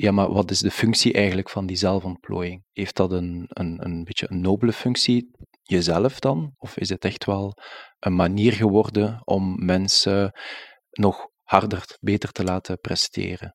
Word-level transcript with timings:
ja, 0.00 0.12
maar 0.12 0.32
wat 0.32 0.50
is 0.50 0.58
de 0.58 0.70
functie 0.70 1.12
eigenlijk 1.12 1.50
van 1.50 1.66
die 1.66 1.76
zelfontplooiing? 1.76 2.64
Heeft 2.72 2.96
dat 2.96 3.12
een, 3.12 3.44
een, 3.48 3.84
een 3.84 4.04
beetje 4.04 4.26
een 4.30 4.40
nobele 4.40 4.72
functie, 4.72 5.30
jezelf 5.62 6.18
dan? 6.18 6.52
Of 6.56 6.76
is 6.76 6.88
het 6.88 7.04
echt 7.04 7.24
wel 7.24 7.54
een 7.98 8.14
manier 8.14 8.52
geworden 8.52 9.20
om 9.24 9.64
mensen 9.64 10.32
nog 10.90 11.28
harder, 11.42 11.84
beter 12.00 12.32
te 12.32 12.44
laten 12.44 12.80
presteren? 12.80 13.50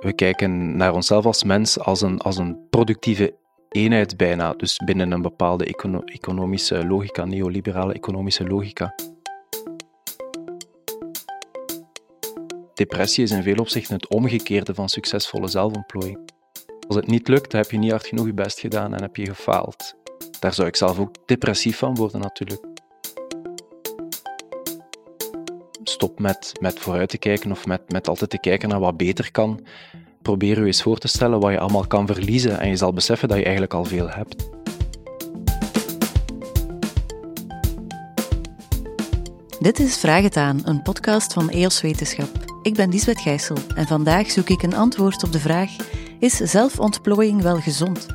We 0.00 0.12
kijken 0.14 0.76
naar 0.76 0.94
onszelf 0.94 1.26
als 1.26 1.44
mens 1.44 1.78
als 1.78 2.00
een, 2.00 2.18
als 2.18 2.36
een 2.36 2.66
productieve 2.68 3.38
eenheid 3.68 4.16
bijna, 4.16 4.52
dus 4.52 4.76
binnen 4.76 5.10
een 5.10 5.22
bepaalde 5.22 5.74
economische 6.04 6.86
logica, 6.86 7.24
neoliberale 7.24 7.92
economische 7.92 8.44
logica. 8.46 8.94
Depressie 12.80 13.24
is 13.24 13.30
in 13.30 13.42
veel 13.42 13.56
opzichten 13.56 13.94
het 13.94 14.08
omgekeerde 14.08 14.74
van 14.74 14.88
succesvolle 14.88 15.48
zelfontplooiing. 15.48 16.18
Als 16.86 16.96
het 16.96 17.06
niet 17.06 17.28
lukt, 17.28 17.52
heb 17.52 17.70
je 17.70 17.78
niet 17.78 17.90
hard 17.90 18.06
genoeg 18.06 18.26
je 18.26 18.34
best 18.34 18.60
gedaan 18.60 18.94
en 18.94 19.02
heb 19.02 19.16
je 19.16 19.26
gefaald. 19.26 19.94
Daar 20.38 20.54
zou 20.54 20.68
ik 20.68 20.76
zelf 20.76 20.98
ook 20.98 21.14
depressief 21.26 21.78
van 21.78 21.94
worden 21.94 22.20
natuurlijk. 22.20 22.66
Stop 25.82 26.20
met, 26.20 26.52
met 26.60 26.78
vooruit 26.78 27.08
te 27.08 27.18
kijken 27.18 27.50
of 27.50 27.66
met, 27.66 27.92
met 27.92 28.08
altijd 28.08 28.30
te 28.30 28.40
kijken 28.40 28.68
naar 28.68 28.80
wat 28.80 28.96
beter 28.96 29.30
kan. 29.30 29.66
Probeer 30.22 30.58
je 30.58 30.66
eens 30.66 30.82
voor 30.82 30.98
te 30.98 31.08
stellen 31.08 31.40
wat 31.40 31.52
je 31.52 31.58
allemaal 31.58 31.86
kan 31.86 32.06
verliezen 32.06 32.60
en 32.60 32.68
je 32.68 32.76
zal 32.76 32.92
beseffen 32.92 33.28
dat 33.28 33.36
je 33.36 33.44
eigenlijk 33.44 33.74
al 33.74 33.84
veel 33.84 34.08
hebt. 34.08 34.48
Dit 39.60 39.78
is 39.78 39.98
Vraag 39.98 40.22
het 40.22 40.36
aan, 40.36 40.60
een 40.64 40.82
podcast 40.82 41.32
van 41.32 41.50
EOS 41.50 41.80
Wetenschap. 41.80 42.49
Ik 42.62 42.74
ben 42.74 42.90
Lisbeth 42.90 43.20
Gijssel 43.20 43.56
en 43.74 43.86
vandaag 43.86 44.30
zoek 44.30 44.48
ik 44.48 44.62
een 44.62 44.74
antwoord 44.74 45.22
op 45.22 45.32
de 45.32 45.38
vraag: 45.38 45.76
is 46.18 46.36
zelfontplooiing 46.36 47.42
wel 47.42 47.56
gezond? 47.56 48.06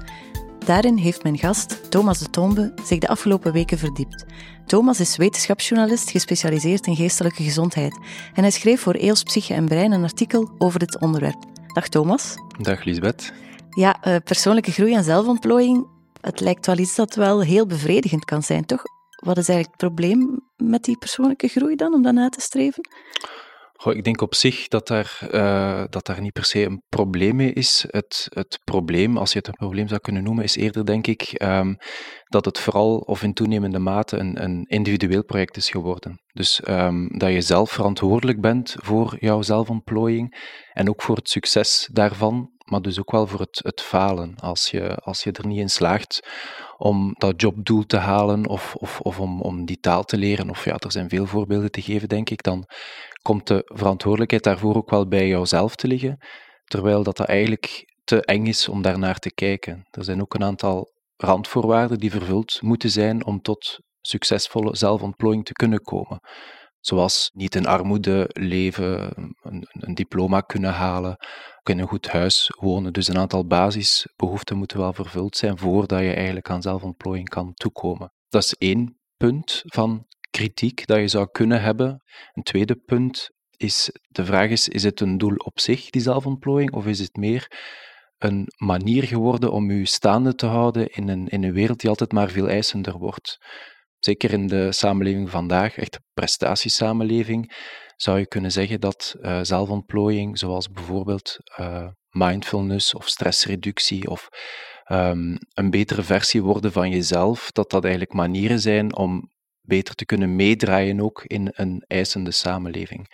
Daarin 0.66 0.98
heeft 0.98 1.24
mijn 1.24 1.38
gast, 1.38 1.92
Thomas 1.92 2.20
de 2.20 2.30
Tombe, 2.30 2.74
zich 2.84 3.00
de 3.00 3.08
afgelopen 3.08 3.54
weken 3.54 3.78
verdiept. 3.78 4.26
Thomas 4.66 5.00
is 5.00 5.18
wetenschapsjournalist 5.18 6.10
gespecialiseerd 6.10 6.88
in 6.88 6.96
geestelijke 6.96 7.44
gezondheid 7.44 8.00
en 8.34 8.42
hij 8.42 8.52
schreef 8.52 8.82
voor 8.82 8.94
EOS 8.94 9.24
Psyche 9.24 9.54
en 9.54 9.66
Brein 9.66 9.92
een 9.92 10.04
artikel 10.04 10.52
over 10.58 10.80
dit 10.80 11.00
onderwerp. 11.00 11.44
Dag 11.74 11.88
Thomas. 11.88 12.34
Dag 12.62 12.84
Lisbeth. 12.84 13.34
Ja, 13.70 14.02
eh, 14.02 14.16
persoonlijke 14.24 14.72
groei 14.72 14.94
en 14.94 15.04
zelfontplooiing, 15.04 15.88
het 16.22 16.40
lijkt 16.40 16.66
wel 16.66 16.78
iets 16.78 16.96
dat 16.96 17.16
wel 17.16 17.42
heel 17.42 17.66
bevredigend 17.66 18.26
kan 18.26 18.44
zijn, 18.44 18.66
toch? 18.66 18.84
Wat 19.16 19.38
is 19.38 19.48
eigenlijk 19.48 19.82
het 19.82 19.90
probleem 19.90 20.40
met 20.58 20.84
die 20.84 20.98
persoonlijke 20.98 21.48
groei 21.48 21.76
dan, 21.76 21.94
om 21.94 22.02
dat 22.02 22.14
na 22.14 22.30
te 22.30 22.42
streven? 22.42 22.90
Ik 23.84 24.04
denk 24.04 24.22
op 24.22 24.36
zich 24.36 24.68
dat 24.68 24.88
daar, 24.88 25.20
uh, 25.32 25.84
dat 25.90 26.06
daar 26.06 26.22
niet 26.22 26.34
per 26.34 26.46
se 26.46 26.66
een 26.66 26.84
probleem 26.90 27.36
mee 27.36 27.54
is. 27.54 27.86
Het, 27.88 28.28
het 28.30 28.60
probleem, 28.64 29.18
als 29.18 29.32
je 29.32 29.38
het 29.38 29.48
een 29.48 29.54
probleem 29.54 29.88
zou 29.88 30.00
kunnen 30.00 30.24
noemen, 30.24 30.44
is 30.44 30.56
eerder, 30.56 30.86
denk 30.86 31.08
ik, 31.08 31.42
um, 31.44 31.78
dat 32.24 32.46
het 32.46 32.60
vooral 32.60 32.98
of 32.98 33.24
in 33.24 33.34
toenemende 33.34 33.80
mate 33.80 34.18
een, 34.18 34.44
een 34.44 34.64
individueel 34.64 35.24
project 35.24 35.58
is 35.58 35.70
geworden. 35.70 36.20
Dus 36.34 36.62
um, 36.68 37.18
dat 37.18 37.32
je 37.32 37.42
zelf 37.42 37.72
verantwoordelijk 37.72 38.42
bent 38.42 38.76
voor 38.78 39.16
jouw 39.20 39.42
zelfontplooiing 39.42 40.38
en 40.74 40.90
ook 40.90 41.02
voor 41.02 41.16
het 41.16 41.30
succes 41.30 41.90
daarvan, 41.92 42.55
maar 42.66 42.82
dus 42.82 43.00
ook 43.00 43.12
wel 43.12 43.28
voor 43.28 43.40
het, 43.40 43.60
het 43.64 43.82
falen. 43.82 44.36
Als 44.40 44.72
je, 44.72 44.96
als 44.96 45.24
je 45.24 45.32
er 45.32 45.48
niet 45.48 45.60
in 45.60 45.70
slaagt 45.70 46.20
om 46.78 47.14
dat 47.18 47.42
jobdoel 47.42 47.86
te 47.86 47.98
halen 47.98 48.48
of, 48.48 48.76
of, 48.76 49.00
of 49.00 49.20
om, 49.20 49.42
om 49.42 49.66
die 49.66 49.80
taal 49.80 50.04
te 50.04 50.18
leren, 50.18 50.50
of 50.50 50.66
ja, 50.66 50.78
er 50.78 50.92
zijn 50.92 51.10
veel 51.10 51.26
voorbeelden 51.26 51.72
te 51.72 51.82
geven, 51.82 52.10
denk 52.10 52.30
ik, 52.30 52.44
dan 52.44 52.68
komt 53.22 53.48
de 53.48 53.62
verantwoordelijkheid 53.66 54.44
daarvoor 54.44 54.76
ook 54.76 54.90
wel 54.90 55.08
bij 55.08 55.28
jouzelf 55.28 55.76
te 55.76 55.88
liggen, 55.88 56.18
terwijl 56.64 57.04
dat, 57.04 57.18
dat 57.18 57.28
eigenlijk 57.28 57.94
te 58.04 58.26
eng 58.26 58.46
is 58.46 58.68
om 58.68 58.82
daarnaar 58.82 59.20
te 59.20 59.34
kijken. 59.34 59.88
Er 59.92 60.04
zijn 60.04 60.22
ook 60.22 60.34
een 60.34 60.44
aantal 60.44 60.94
randvoorwaarden 61.18 61.98
die 61.98 62.12
vervuld 62.12 62.62
moeten 62.62 62.90
zijn 62.90 63.26
om 63.26 63.42
tot 63.42 63.80
succesvolle 64.02 64.76
zelfontplooiing 64.76 65.46
te 65.46 65.54
kunnen 65.54 65.82
komen. 65.82 66.20
Zoals 66.86 67.32
niet 67.34 67.56
in 67.56 67.66
armoede 67.66 68.30
leven, 68.34 69.14
een, 69.42 69.68
een 69.70 69.94
diploma 69.94 70.42
kunnen 70.42 70.74
halen, 70.74 71.18
in 71.64 71.80
een 71.80 71.88
goed 71.88 72.08
huis 72.08 72.54
wonen. 72.60 72.94
Dus 72.94 73.08
een 73.08 73.18
aantal 73.18 73.46
basisbehoeften 73.46 74.58
moeten 74.58 74.78
wel 74.78 74.94
vervuld 74.94 75.38
zijn 75.38 75.58
voordat 75.58 76.00
je 76.00 76.14
eigenlijk 76.14 76.50
aan 76.50 76.62
zelfontplooiing 76.62 77.30
kan 77.30 77.54
toekomen. 77.54 78.14
Dat 78.30 78.44
is 78.44 78.56
één 78.58 79.00
punt 79.18 79.62
van 79.66 80.06
kritiek 80.30 80.88
dat 80.88 80.98
je 80.98 81.08
zou 81.08 81.28
kunnen 81.32 81.62
hebben. 81.62 82.04
Een 82.34 82.44
tweede 82.44 82.76
punt 82.76 83.30
is, 83.58 83.90
de 84.08 84.26
vraag 84.26 84.50
is, 84.50 84.68
is 84.68 84.84
het 84.84 85.00
een 85.00 85.18
doel 85.18 85.36
op 85.36 85.60
zich, 85.60 85.90
die 85.90 86.02
zelfontplooiing, 86.02 86.74
of 86.74 86.86
is 86.86 87.00
het 87.00 87.16
meer 87.16 87.48
een 88.18 88.48
manier 88.58 89.04
geworden 89.04 89.52
om 89.52 89.72
je 89.72 89.86
staande 89.86 90.36
te 90.36 90.46
houden 90.46 90.88
in 90.88 91.08
een, 91.08 91.28
in 91.28 91.44
een 91.44 91.54
wereld 91.54 91.80
die 91.80 91.90
altijd 91.90 92.12
maar 92.12 92.30
veel 92.30 92.50
eisender 92.50 92.98
wordt? 92.98 93.38
Zeker 94.00 94.32
in 94.32 94.48
de 94.48 94.72
samenleving 94.72 95.30
vandaag, 95.30 95.78
echt 95.78 96.00
prestatiesamenleving, 96.14 97.54
zou 97.96 98.20
je 98.20 98.28
kunnen 98.28 98.52
zeggen 98.52 98.82
dat 98.82 99.16
uh, 99.22 99.40
zelfontplooiing, 99.42 100.38
zoals 100.38 100.70
bijvoorbeeld 100.70 101.38
uh, 101.60 101.88
mindfulness 102.10 102.94
of 102.94 103.08
stressreductie 103.08 104.10
of 104.10 104.28
um, 104.92 105.38
een 105.54 105.70
betere 105.70 106.04
versie 106.04 106.44
worden 106.44 106.72
van 106.72 106.90
jezelf, 106.90 107.52
dat 107.52 107.70
dat 107.70 107.84
eigenlijk 107.84 108.14
manieren 108.14 108.60
zijn 108.60 108.96
om 108.96 109.32
beter 109.62 109.96
te 109.96 110.06
kunnen 110.06 110.36
meedraaien 110.36 111.02
ook 111.02 111.24
in 111.24 111.52
een 111.52 111.84
eisende 111.88 112.32
samenleving. 112.32 113.08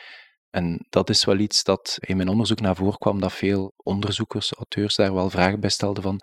En 0.50 0.86
dat 0.90 1.10
is 1.10 1.26
wel 1.26 1.38
iets 1.38 1.64
dat 1.64 1.98
in 2.00 2.18
mijn 2.18 2.30
onderzoek 2.30 2.60
naar 2.60 2.76
voren 2.76 2.98
kwam, 2.98 3.20
dat 3.20 3.34
veel 3.34 3.74
onderzoekers, 3.76 4.54
auteurs 4.54 4.96
daar 4.96 5.14
wel 5.14 5.30
vragen 5.30 5.60
bij 5.60 5.70
stelden 5.70 6.04
van 6.04 6.22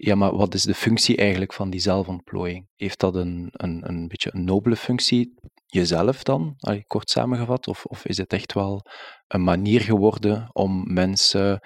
ja, 0.00 0.14
maar 0.14 0.36
wat 0.36 0.54
is 0.54 0.62
de 0.62 0.74
functie 0.74 1.16
eigenlijk 1.16 1.52
van 1.52 1.70
die 1.70 1.80
zelfontplooiing? 1.80 2.68
Heeft 2.74 3.00
dat 3.00 3.14
een, 3.14 3.48
een, 3.52 3.88
een 3.88 4.08
beetje 4.08 4.30
een 4.32 4.44
nobele 4.44 4.76
functie, 4.76 5.34
jezelf 5.66 6.22
dan, 6.22 6.56
kort 6.86 7.10
samengevat? 7.10 7.68
Of, 7.68 7.84
of 7.84 8.04
is 8.06 8.16
het 8.16 8.32
echt 8.32 8.52
wel 8.52 8.82
een 9.26 9.44
manier 9.44 9.80
geworden 9.80 10.48
om 10.52 10.92
mensen 10.92 11.60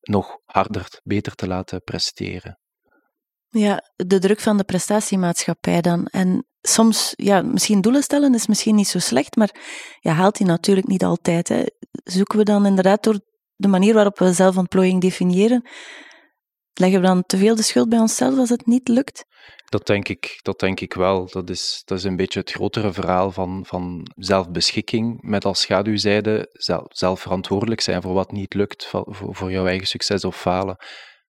nog 0.00 0.38
harder, 0.44 1.00
beter 1.02 1.34
te 1.34 1.46
laten 1.46 1.82
presteren? 1.82 2.58
Ja, 3.48 3.82
de 3.96 4.18
druk 4.18 4.40
van 4.40 4.56
de 4.56 4.64
prestatiemaatschappij 4.64 5.80
dan. 5.80 6.06
En 6.06 6.46
soms, 6.60 7.12
ja, 7.16 7.42
misschien 7.42 7.80
doelen 7.80 8.02
stellen 8.02 8.34
is 8.34 8.46
misschien 8.46 8.74
niet 8.74 8.88
zo 8.88 8.98
slecht, 8.98 9.36
maar 9.36 9.50
ja, 10.00 10.12
haalt 10.12 10.36
die 10.36 10.46
natuurlijk 10.46 10.86
niet 10.86 11.04
altijd. 11.04 11.48
Hè. 11.48 11.62
Zoeken 12.04 12.38
we 12.38 12.44
dan 12.44 12.66
inderdaad 12.66 13.02
door 13.02 13.20
de 13.56 13.68
manier 13.68 13.94
waarop 13.94 14.18
we 14.18 14.32
zelfontplooiing 14.32 15.00
definiëren, 15.00 15.68
leggen 16.80 17.00
we 17.00 17.06
dan 17.06 17.24
te 17.26 17.36
veel 17.36 17.56
de 17.56 17.62
schuld 17.62 17.88
bij 17.88 17.98
onszelf 17.98 18.38
als 18.38 18.48
het 18.48 18.66
niet 18.66 18.88
lukt? 18.88 19.24
Dat 19.68 19.86
denk 19.86 20.08
ik, 20.08 20.38
dat 20.42 20.58
denk 20.58 20.80
ik 20.80 20.94
wel. 20.94 21.28
Dat 21.30 21.50
is, 21.50 21.82
dat 21.84 21.98
is 21.98 22.04
een 22.04 22.16
beetje 22.16 22.40
het 22.40 22.50
grotere 22.50 22.92
verhaal 22.92 23.30
van, 23.30 23.64
van 23.66 24.10
zelfbeschikking, 24.16 25.22
met 25.22 25.44
als 25.44 25.60
schaduwzijde 25.60 26.48
zelf, 26.88 27.20
verantwoordelijk 27.20 27.80
zijn 27.80 28.02
voor 28.02 28.14
wat 28.14 28.32
niet 28.32 28.54
lukt, 28.54 28.86
voor, 28.86 29.34
voor 29.34 29.50
jouw 29.50 29.66
eigen 29.66 29.86
succes 29.86 30.24
of 30.24 30.40
falen 30.40 30.76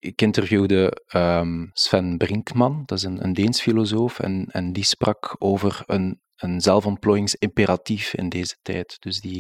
ik 0.02 0.22
interviewde 0.22 1.02
um, 1.16 1.70
Sven 1.74 2.18
Brinkman, 2.18 2.84
dat 2.86 2.98
is 2.98 3.04
een, 3.04 3.24
een 3.24 3.34
Deens 3.34 3.62
filosoof, 3.62 4.20
en, 4.20 4.46
en 4.52 4.74
die 4.74 4.84
sprak 4.84 5.36
over 5.40 5.84
een, 5.86 6.22
een 6.36 6.62
zelfontplooiingsimperatief 6.62 8.14
in 8.14 8.30
deze 8.30 8.58
tijd. 8.62 8.96
Dus 9.00 9.20
die, 9.20 9.40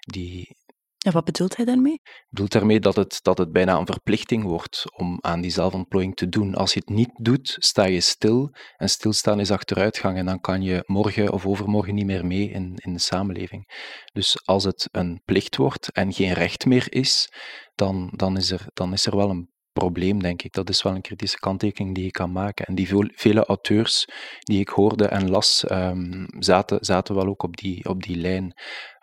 die, 0.00 0.56
en 1.04 1.12
wat 1.12 1.24
bedoelt 1.24 1.56
hij 1.56 1.64
daarmee? 1.64 2.00
Bedoelt 2.28 2.52
daarmee 2.52 2.80
dat 2.80 2.96
het, 2.96 3.18
dat 3.22 3.38
het 3.38 3.52
bijna 3.52 3.78
een 3.78 3.86
verplichting 3.86 4.42
wordt 4.42 4.84
om 4.96 5.18
aan 5.20 5.40
die 5.40 5.50
zelfontplooiing 5.50 6.14
te 6.14 6.28
doen. 6.28 6.54
Als 6.54 6.72
je 6.72 6.80
het 6.84 6.88
niet 6.88 7.10
doet, 7.12 7.56
sta 7.58 7.84
je 7.84 8.00
stil. 8.00 8.50
En 8.76 8.88
stilstaan 8.88 9.40
is 9.40 9.50
achteruitgang. 9.50 10.18
En 10.18 10.26
dan 10.26 10.40
kan 10.40 10.62
je 10.62 10.82
morgen 10.86 11.32
of 11.32 11.46
overmorgen 11.46 11.94
niet 11.94 12.06
meer 12.06 12.26
mee 12.26 12.50
in, 12.50 12.72
in 12.76 12.92
de 12.92 12.98
samenleving. 12.98 13.64
Dus 14.12 14.46
als 14.46 14.64
het 14.64 14.88
een 14.90 15.20
plicht 15.24 15.56
wordt 15.56 15.92
en 15.92 16.12
geen 16.12 16.32
recht 16.32 16.66
meer 16.66 16.92
is, 16.92 17.28
dan, 17.74 18.12
dan, 18.16 18.36
is, 18.36 18.50
er, 18.50 18.66
dan 18.72 18.92
is 18.92 19.06
er 19.06 19.16
wel 19.16 19.30
een 19.30 19.53
probleem, 19.74 20.22
denk 20.22 20.42
ik. 20.42 20.52
Dat 20.52 20.68
is 20.68 20.82
wel 20.82 20.94
een 20.94 21.00
kritische 21.00 21.38
kanttekening 21.38 21.94
die 21.94 22.04
je 22.04 22.10
kan 22.10 22.32
maken. 22.32 22.66
En 22.66 22.74
die 22.74 22.88
veel, 22.88 23.10
vele 23.14 23.44
auteurs 23.44 24.04
die 24.38 24.60
ik 24.60 24.68
hoorde 24.68 25.06
en 25.06 25.30
las, 25.30 25.64
um, 25.70 26.26
zaten, 26.38 26.84
zaten 26.84 27.14
wel 27.14 27.26
ook 27.26 27.42
op 27.42 27.56
die, 27.56 27.88
op 27.88 28.02
die 28.02 28.16
lijn. 28.16 28.52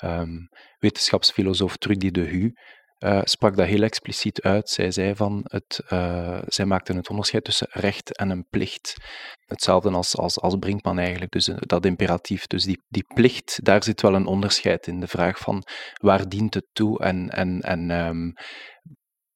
Um, 0.03 0.49
wetenschapsfilosoof 0.79 1.77
Trudy 1.77 2.11
de 2.11 2.21
Hu 2.21 2.53
uh, 3.03 3.21
sprak 3.23 3.55
dat 3.55 3.67
heel 3.67 3.81
expliciet 3.81 4.41
uit. 4.41 4.69
Zij 4.69 4.91
zei 4.91 5.15
van 5.15 5.41
het, 5.43 5.81
uh, 5.89 6.41
zij 6.45 6.65
maakte 6.65 6.93
het 6.93 7.09
onderscheid 7.09 7.43
tussen 7.43 7.67
recht 7.69 8.17
en 8.17 8.29
een 8.29 8.45
plicht. 8.49 8.95
Hetzelfde 9.45 9.89
als, 9.89 10.17
als, 10.17 10.39
als 10.39 10.55
Brinkman 10.55 10.99
eigenlijk, 10.99 11.31
dus 11.31 11.47
eh, 11.47 11.55
dat 11.59 11.85
imperatief. 11.85 12.47
Dus 12.47 12.63
die, 12.63 12.81
die 12.87 13.05
plicht, 13.13 13.59
daar 13.63 13.83
zit 13.83 14.01
wel 14.01 14.15
een 14.15 14.25
onderscheid 14.25 14.87
in. 14.87 14.99
De 14.99 15.07
vraag 15.07 15.37
van 15.37 15.63
waar 16.01 16.29
dient 16.29 16.53
het 16.53 16.67
toe 16.73 16.99
en, 16.99 17.29
en, 17.29 17.61
en 17.61 17.89
um, 17.89 18.33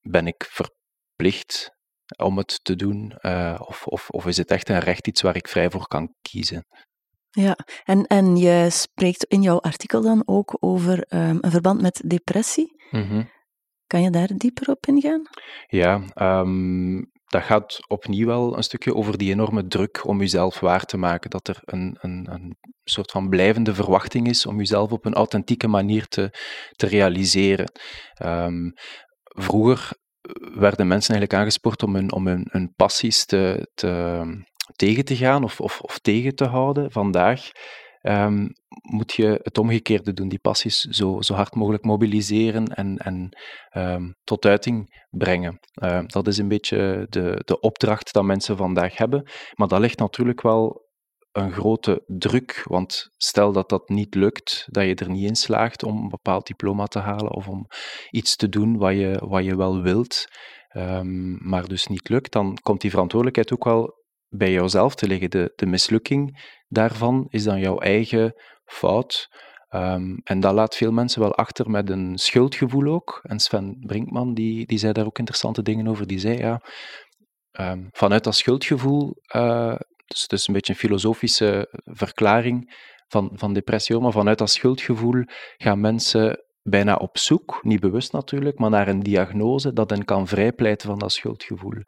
ben 0.01 0.27
ik 0.27 0.45
ver, 0.49 0.69
plicht 1.15 1.71
om 2.17 2.37
het 2.37 2.59
te 2.63 2.75
doen? 2.75 3.13
Uh, 3.21 3.59
of, 3.59 3.87
of, 3.87 4.09
of 4.09 4.25
is 4.25 4.37
het 4.37 4.51
echt 4.51 4.69
een 4.69 4.79
recht 4.79 5.07
iets 5.07 5.21
waar 5.21 5.35
ik 5.35 5.47
vrij 5.47 5.69
voor 5.69 5.87
kan 5.87 6.13
kiezen? 6.21 6.65
Ja, 7.29 7.57
en, 7.83 8.05
en 8.05 8.37
je 8.37 8.67
spreekt 8.69 9.23
in 9.23 9.41
jouw 9.41 9.59
artikel 9.59 10.01
dan 10.01 10.23
ook 10.25 10.57
over 10.59 11.03
ehm, 11.03 11.37
een 11.41 11.51
verband 11.51 11.81
met 11.81 12.01
depressie. 12.05 12.83
Mhm. 12.91 13.23
Kan 13.87 14.01
je 14.01 14.09
daar 14.09 14.29
dieper 14.37 14.69
op 14.69 14.85
ingaan? 14.85 15.21
Ja, 15.67 16.01
ehm, 16.13 17.01
dat 17.25 17.43
gaat 17.43 17.79
opnieuw 17.87 18.25
wel 18.25 18.57
een 18.57 18.63
stukje 18.63 18.95
over 18.95 19.17
die 19.17 19.31
enorme 19.31 19.67
druk 19.67 20.07
om 20.07 20.19
jezelf 20.19 20.59
waar 20.59 20.85
te 20.85 20.97
maken. 20.97 21.29
Dat 21.29 21.47
er 21.47 21.59
een, 21.65 21.97
een, 21.99 22.27
een 22.31 22.57
soort 22.83 23.11
van 23.11 23.29
blijvende 23.29 23.73
verwachting 23.73 24.27
is 24.27 24.45
om 24.45 24.57
jezelf 24.57 24.91
op 24.91 25.05
een 25.05 25.13
authentieke 25.13 25.67
manier 25.67 26.07
te, 26.07 26.29
te 26.71 26.87
realiseren. 26.87 27.71
Ehm, 28.13 28.69
vroeger 29.23 29.91
werden 30.55 30.87
mensen 30.87 31.13
eigenlijk 31.13 31.33
aangespoord 31.33 31.83
om 31.83 31.95
hun, 31.95 32.11
om 32.11 32.27
hun, 32.27 32.73
passies 32.75 33.25
te, 33.25 33.69
te, 33.73 34.23
tegen 34.75 35.05
te 35.05 35.15
gaan 35.15 35.43
of, 35.43 35.59
of, 35.59 35.81
of 35.81 35.99
tegen 35.99 36.35
te 36.35 36.45
houden. 36.45 36.91
Vandaag 36.91 37.51
um, 38.01 38.49
moet 38.81 39.13
je 39.13 39.39
het 39.43 39.57
omgekeerde 39.57 40.13
doen, 40.13 40.27
die 40.27 40.39
passies 40.39 40.79
zo, 40.79 41.21
zo 41.21 41.33
hard 41.33 41.55
mogelijk 41.55 41.83
mobiliseren 41.83 42.67
en, 42.67 42.97
en 42.97 43.37
um, 43.73 44.15
tot 44.23 44.45
uiting 44.45 45.03
brengen. 45.09 45.59
Dat 46.05 46.27
is 46.27 46.37
een 46.37 46.47
beetje 46.47 47.05
de, 47.09 47.41
de 47.45 47.59
opdracht 47.59 48.13
dat 48.13 48.23
mensen 48.23 48.57
vandaag 48.57 48.97
hebben. 48.97 49.29
Maar 49.53 49.67
dat 49.67 49.79
ligt 49.79 49.99
natuurlijk 49.99 50.41
wel 50.41 50.84
een 51.35 51.51
grote 51.51 52.03
druk, 52.07 52.63
want 52.67 53.09
stel 53.17 53.51
dat 53.51 53.69
dat 53.69 53.89
niet 53.89 54.15
lukt, 54.15 54.67
dat 54.69 54.85
je 54.85 54.95
er 54.95 55.09
niet 55.09 55.27
in 55.27 55.35
slaagt 55.35 55.83
om 55.83 55.97
een 55.97 56.09
bepaald 56.09 56.47
diploma 56.47 56.85
te 56.85 56.99
halen 56.99 57.31
of 57.31 57.47
om 57.47 57.67
iets 58.11 58.35
te 58.35 58.49
doen 58.49 58.77
wat 58.77 58.93
je, 58.93 59.21
wat 59.27 59.43
je 59.43 59.55
wel 59.55 59.81
wilt, 59.81 60.25
um, 60.75 61.37
maar 61.47 61.67
dus 61.67 61.87
niet 61.87 62.09
lukt, 62.09 62.31
dan 62.31 62.57
komt 62.61 62.81
die 62.81 62.89
verantwoordelijkheid 62.89 63.53
ook 63.53 63.63
wel 63.63 64.03
bij 64.29 64.51
jouzelf 64.51 64.95
te 64.95 65.07
liggen. 65.07 65.29
De, 65.29 65.51
de 65.55 65.65
mislukking 65.65 66.53
daarvan 66.67 67.25
is 67.29 67.43
dan 67.43 67.59
jouw 67.59 67.77
eigen 67.77 68.33
fout. 68.65 69.27
Um, 69.69 70.19
en 70.23 70.39
dat 70.39 70.53
laat 70.53 70.75
veel 70.75 70.91
mensen 70.91 71.21
wel 71.21 71.35
achter 71.35 71.69
met 71.69 71.89
een 71.89 72.17
schuldgevoel 72.17 72.93
ook. 72.93 73.19
En 73.23 73.39
Sven 73.39 73.77
Brinkman 73.79 74.33
die, 74.33 74.65
die 74.65 74.77
zei 74.77 74.93
daar 74.93 75.05
ook 75.05 75.19
interessante 75.19 75.61
dingen 75.61 75.87
over. 75.87 76.07
Die 76.07 76.19
zei 76.19 76.37
ja, 76.37 76.61
um, 77.51 77.87
vanuit 77.91 78.23
dat 78.23 78.35
schuldgevoel, 78.35 79.15
uh, 79.35 79.75
dus 80.05 80.21
het 80.21 80.31
is 80.31 80.47
een 80.47 80.53
beetje 80.53 80.73
een 80.73 80.79
filosofische 80.79 81.67
verklaring 81.83 82.73
van, 83.07 83.31
van 83.33 83.53
depressie, 83.53 83.99
maar 83.99 84.11
vanuit 84.11 84.37
dat 84.37 84.49
schuldgevoel 84.49 85.23
gaan 85.57 85.79
mensen 85.79 86.45
bijna 86.69 86.95
op 86.95 87.17
zoek, 87.17 87.59
niet 87.63 87.79
bewust 87.79 88.11
natuurlijk, 88.11 88.59
maar 88.59 88.69
naar 88.69 88.87
een 88.87 88.99
diagnose 88.99 89.73
dat 89.73 89.89
hen 89.89 90.05
kan 90.05 90.27
vrijpleiten 90.27 90.87
van 90.89 90.99
dat 90.99 91.11
schuldgevoel. 91.11 91.81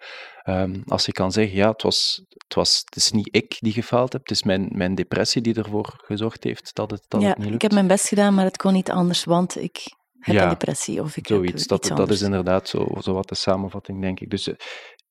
Um, 0.44 0.84
als 0.86 1.06
je 1.06 1.12
kan 1.12 1.32
zeggen, 1.32 1.56
ja, 1.56 1.70
het, 1.72 1.82
was, 1.82 2.22
het, 2.30 2.54
was, 2.54 2.82
het 2.86 2.96
is 2.96 3.12
niet 3.12 3.36
ik 3.36 3.58
die 3.60 3.74
gefaald 3.74 4.14
heb, 4.14 4.22
het 4.22 4.32
is 4.32 4.44
mijn, 4.44 4.70
mijn 4.72 4.96
depressie 4.96 5.42
die 5.42 5.56
ervoor 5.56 5.94
gezorgd 5.98 6.44
heeft 6.44 6.76
dat 6.76 6.92
het, 6.92 7.06
dat 7.08 7.22
ja, 7.22 7.28
het 7.28 7.38
niet 7.38 7.46
lukt. 7.46 7.56
ik 7.56 7.62
heb 7.62 7.72
mijn 7.72 7.88
best 7.88 8.08
gedaan, 8.08 8.34
maar 8.34 8.46
het 8.46 8.58
kon 8.58 8.74
niet 8.74 8.92
anders, 8.92 9.24
want 9.24 9.62
ik 9.62 9.80
heb 10.20 10.36
Ja, 10.36 10.44
een 10.44 10.50
depressie 10.50 11.02
of 11.02 11.18
ik 11.18 11.28
Zoiets, 11.28 11.60
heb 11.60 11.70
dat, 11.70 11.80
iets 11.80 11.90
dat 11.90 12.00
anders. 12.00 12.20
is 12.20 12.26
inderdaad 12.26 12.68
zo, 12.68 12.88
zo 13.00 13.14
wat 13.14 13.30
de 13.30 13.36
samenvatting, 13.36 14.02
denk 14.02 14.20
ik. 14.20 14.30
Dus 14.30 14.48
eh, 14.48 14.56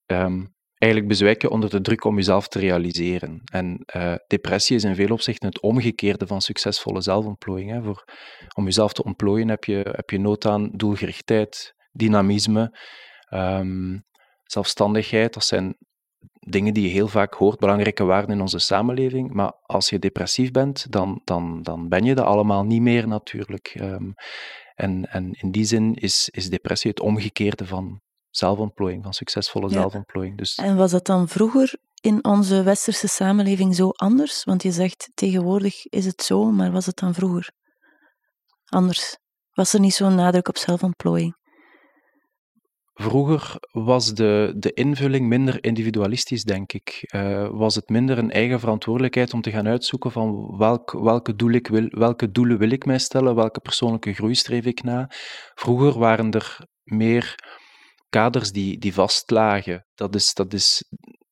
ehm, 0.07 0.45
eigenlijk 0.79 1.13
bezwijken 1.13 1.51
onder 1.51 1.71
de 1.71 1.81
druk 1.81 2.05
om 2.05 2.17
jezelf 2.17 2.49
te 2.49 2.59
realiseren. 2.59 3.41
En 3.45 3.83
eh, 3.87 4.15
depressie 4.27 4.77
is 4.77 4.85
in 4.85 4.95
veel 4.95 5.13
opzichten 5.13 5.49
het 5.49 5.61
omgekeerde 5.61 6.27
van 6.27 6.41
succesvolle 6.41 7.01
zelfontplooiing. 7.01 7.71
Hè. 7.71 7.83
Voor, 7.83 8.05
om 8.55 8.65
jezelf 8.65 8.93
te 8.93 9.05
ontplooien 9.05 9.49
heb 9.49 9.65
je, 9.65 9.89
heb 9.93 10.11
je 10.11 10.19
nood 10.19 10.47
aan 10.47 10.71
doelgerichtheid, 10.73 11.75
dynamisme, 11.93 12.79
ehm, 13.29 13.99
zelfstandigheid. 14.43 15.35
Dat 15.35 15.45
zijn 15.45 15.77
dingen 16.49 16.75
die 16.75 16.83
je 16.83 16.93
heel 16.93 17.09
vaak 17.09 17.35
hoort, 17.35 17.59
belangrijke 17.59 18.05
waarden 18.05 18.35
in 18.35 18.41
onze 18.41 18.59
samenleving. 18.59 19.33
Maar 19.33 19.53
als 19.63 19.89
je 19.89 19.99
depressief 19.99 20.51
bent, 20.51 20.93
dan, 20.93 21.21
dan, 21.25 21.63
dan 21.63 21.89
ben 21.89 22.05
je 22.05 22.15
dat 22.15 22.25
allemaal 22.25 22.65
niet 22.65 22.83
meer 22.83 23.09
natuurlijk. 23.09 23.73
Ehm, 23.75 24.11
en, 24.75 25.11
en 25.11 25.33
in 25.33 25.51
die 25.51 25.65
zin 25.65 25.95
is, 25.95 26.29
is 26.33 26.51
depressie 26.51 26.91
het 26.91 27.01
omgekeerde 27.01 27.67
van 27.67 28.01
zelfontplooiing, 28.37 29.03
van 29.03 29.13
succesvolle 29.13 29.69
Ja. 29.69 29.73
zelfontplooiing. 29.75 30.39
Dus 30.39 30.55
En 30.55 30.77
was 30.77 30.91
dat 30.91 31.07
dan 31.07 31.29
vroeger 31.29 31.75
in 32.01 32.25
onze 32.25 32.63
westerse 32.63 33.09
samenleving 33.09 33.75
zo 33.75 33.89
anders? 33.89 34.45
Want 34.45 34.63
je 34.63 34.73
zegt 34.73 35.11
tegenwoordig 35.15 35.87
is 35.87 36.05
het 36.05 36.23
zo, 36.23 36.51
maar 36.51 36.73
was 36.73 36.87
het 36.87 36.97
dan 36.97 37.15
vroeger 37.15 37.51
anders? 38.67 39.17
Was 39.53 39.73
er 39.73 39.81
niet 39.81 39.95
zo'n 39.95 40.15
nadruk 40.15 40.49
op 40.49 40.57
zelfontplooiing? 40.57 41.37
Vroeger 42.99 43.57
was 43.73 44.15
de, 44.15 44.55
de 44.57 44.73
invulling 44.73 45.27
minder 45.29 45.65
individualistisch, 45.65 46.45
denk 46.45 46.73
ik. 46.73 46.99
Eh, 47.03 47.49
was 47.51 47.75
het 47.75 47.89
minder 47.89 48.19
een 48.19 48.31
eigen 48.31 48.61
verantwoordelijkheid 48.61 49.35
om 49.35 49.41
te 49.41 49.51
gaan 49.51 49.67
uitzoeken 49.67 50.11
van 50.13 50.57
welk, 50.59 50.93
welke, 50.93 51.35
doel 51.35 51.51
ik 51.51 51.67
wil, 51.67 51.87
welke 51.91 52.31
doelen 52.31 52.59
wil 52.59 52.71
ik 52.71 52.85
mij 52.87 52.99
stellen, 52.99 53.35
welke 53.35 53.61
persoonlijke 53.61 54.13
groei 54.13 54.35
streef 54.35 54.65
ik 54.65 54.83
na. 54.83 55.11
Vroeger 55.55 55.99
waren 55.99 56.31
er 56.31 56.59
meer 56.85 57.35
kaders 58.09 58.53
die, 58.53 58.79
die 58.79 58.95
vastlagen. 58.95 59.87
Dat 59.95 60.15
is, 60.15 60.35
dat 60.35 60.53
is 60.53 60.85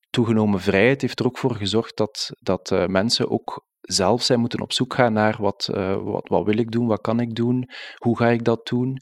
toegenomen 0.09 0.59
vrijheid 0.59 1.01
heeft 1.01 1.19
er 1.19 1.25
ook 1.25 1.37
voor 1.37 1.55
gezorgd 1.55 1.97
dat, 1.97 2.29
dat 2.39 2.71
eh, 2.71 2.85
mensen 2.85 3.29
ook 3.29 3.65
zelf 3.81 4.23
zijn 4.23 4.39
moeten 4.39 4.61
op 4.61 4.73
zoek 4.73 4.93
gaan 4.93 5.13
naar 5.13 5.35
wat, 5.39 5.69
eh, 5.73 6.03
wat, 6.03 6.27
wat 6.27 6.45
wil 6.45 6.57
ik 6.57 6.71
doen, 6.71 6.87
wat 6.87 7.01
kan 7.01 7.19
ik 7.19 7.35
doen, 7.35 7.69
hoe 7.95 8.17
ga 8.17 8.27
ik 8.27 8.43
dat 8.43 8.67
doen. 8.67 8.97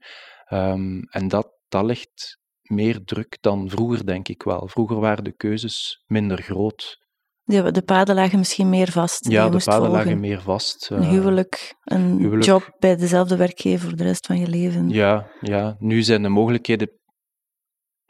Ehm, 0.46 1.00
en 1.00 1.28
dat, 1.28 1.48
dat 1.68 1.86
legt 1.86 2.38
meer 2.62 3.04
druk 3.04 3.38
dan 3.42 3.70
vroeger, 3.70 4.06
denk 4.06 4.28
ik 4.28 4.44
wel. 4.44 4.68
Vroeger 4.68 5.00
waren 5.00 5.24
de 5.24 5.36
keuzes 5.36 6.04
minder 6.06 6.42
groot. 6.42 7.02
De, 7.44 7.72
de 7.72 7.82
paden 7.82 8.16
lagen 8.16 8.38
misschien 8.38 8.70
meer 8.70 8.92
vast. 8.92 9.30
Ja, 9.30 9.50
de 9.50 9.50
paden 9.50 9.64
volgen. 9.64 9.92
lagen 9.92 10.20
meer 10.20 10.42
vast. 10.42 10.90
Een 10.90 11.02
eh, 11.02 11.10
huwelijk, 11.10 11.76
een 11.84 12.18
huwelijk. 12.18 12.46
job 12.46 12.76
bij 12.80 12.96
dezelfde 12.96 13.36
werkgever 13.36 13.88
voor 13.88 13.98
de 13.98 14.04
rest 14.04 14.26
van 14.26 14.40
je 14.40 14.48
leven. 14.48 14.90
Ja, 14.90 15.28
ja, 15.42 15.76
nu 15.80 16.02
zijn 16.02 16.22
de 16.22 16.30
mogelijkheden 16.30 16.90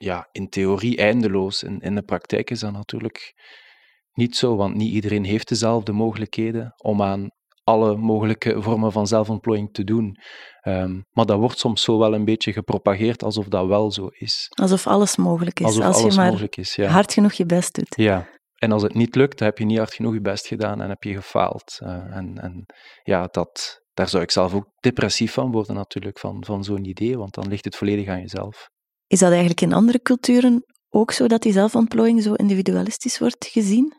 ja, 0.03 0.27
in 0.31 0.49
theorie 0.49 0.97
eindeloos. 0.97 1.63
In, 1.63 1.79
in 1.79 1.95
de 1.95 2.03
praktijk 2.03 2.49
is 2.49 2.59
dat 2.59 2.71
natuurlijk 2.71 3.33
niet 4.13 4.35
zo, 4.35 4.55
want 4.55 4.75
niet 4.75 4.93
iedereen 4.93 5.23
heeft 5.23 5.47
dezelfde 5.47 5.91
mogelijkheden 5.91 6.73
om 6.77 7.01
aan 7.01 7.29
alle 7.63 7.95
mogelijke 7.97 8.61
vormen 8.61 8.91
van 8.91 9.07
zelfontplooiing 9.07 9.73
te 9.73 9.83
doen. 9.83 10.17
Ehm, 10.61 11.01
maar 11.11 11.25
dat 11.25 11.39
wordt 11.39 11.59
soms 11.59 11.81
zo 11.81 11.97
wel 11.97 12.13
een 12.13 12.25
beetje 12.25 12.53
gepropageerd 12.53 13.23
alsof 13.23 13.47
dat 13.47 13.67
wel 13.67 13.91
zo 13.91 14.07
is. 14.07 14.47
Alsof 14.49 14.87
alles 14.87 15.15
mogelijk 15.15 15.59
is. 15.59 15.65
Alsof 15.65 15.83
als 15.83 15.97
alles 15.97 16.13
je 16.13 16.19
maar 16.19 16.29
mogelijk 16.29 16.57
is, 16.57 16.75
ja. 16.75 16.87
hard 16.89 17.13
genoeg 17.13 17.33
je 17.33 17.45
best 17.45 17.75
doet. 17.75 17.93
Ja, 17.95 18.29
en 18.55 18.71
als 18.71 18.81
het 18.81 18.93
niet 18.93 19.15
lukt, 19.15 19.37
dan 19.37 19.47
heb 19.47 19.57
je 19.57 19.65
niet 19.65 19.77
hard 19.77 19.93
genoeg 19.93 20.13
je 20.13 20.21
best 20.21 20.47
gedaan 20.47 20.81
en 20.81 20.89
heb 20.89 21.03
je 21.03 21.13
gefaald. 21.13 21.77
Eh, 21.79 22.15
en, 22.15 22.37
en 22.37 22.65
ja, 23.03 23.27
dat, 23.31 23.81
daar 23.93 24.09
zou 24.09 24.23
ik 24.23 24.31
zelf 24.31 24.53
ook 24.53 24.67
depressief 24.79 25.33
van 25.33 25.51
worden 25.51 25.75
natuurlijk, 25.75 26.19
van, 26.19 26.45
van 26.45 26.63
zo'n 26.63 26.85
idee, 26.85 27.17
want 27.17 27.33
dan 27.33 27.47
ligt 27.47 27.65
het 27.65 27.75
volledig 27.75 28.07
aan 28.07 28.19
jezelf. 28.19 28.71
Is 29.13 29.19
dat 29.19 29.29
eigenlijk 29.29 29.61
in 29.61 29.73
andere 29.73 30.01
culturen 30.01 30.65
ook 30.89 31.11
zo 31.11 31.27
dat 31.27 31.41
die 31.41 31.53
zelfontplooiing 31.53 32.23
zo 32.23 32.33
individualistisch 32.33 33.19
wordt 33.19 33.45
gezien? 33.45 33.93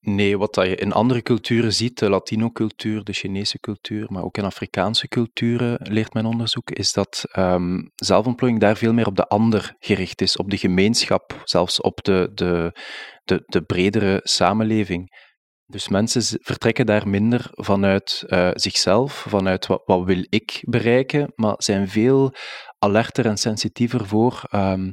Nee, 0.00 0.38
wat 0.38 0.54
dat 0.54 0.66
je 0.66 0.76
in 0.76 0.92
andere 0.92 1.22
culturen 1.22 1.72
ziet, 1.72 1.98
de 1.98 2.08
Latino-cultuur, 2.08 3.04
de 3.04 3.12
Chinese 3.12 3.58
cultuur, 3.58 4.06
maar 4.08 4.22
ook 4.22 4.36
in 4.36 4.44
Afrikaanse 4.44 5.08
culturen, 5.08 5.78
leert 5.82 6.12
mijn 6.12 6.26
onderzoek, 6.26 6.70
is 6.70 6.92
dat 6.92 7.24
ehm, 7.32 7.82
zelfontplooiing 7.94 8.60
daar 8.60 8.76
veel 8.76 8.92
meer 8.92 9.06
op 9.06 9.16
de 9.16 9.26
ander 9.26 9.74
gericht 9.78 10.20
is, 10.20 10.36
op 10.36 10.50
de 10.50 10.56
gemeenschap, 10.56 11.40
zelfs 11.44 11.80
op 11.80 12.04
de, 12.04 12.30
de, 12.34 12.80
de, 13.24 13.42
de 13.46 13.62
bredere 13.62 14.20
samenleving. 14.22 15.28
Dus 15.66 15.88
mensen 15.88 16.38
vertrekken 16.42 16.86
daar 16.86 17.08
minder 17.08 17.48
vanuit 17.50 18.24
eh, 18.26 18.50
zichzelf, 18.52 19.12
vanuit 19.28 19.66
wat 19.66 20.04
wil 20.04 20.24
ik 20.28 20.58
bereiken, 20.60 21.32
maar 21.34 21.54
zijn 21.58 21.88
veel 21.88 22.34
alerter 22.80 23.26
en 23.26 23.36
sensitiever 23.36 24.06
voor 24.06 24.42
ehm, 24.50 24.92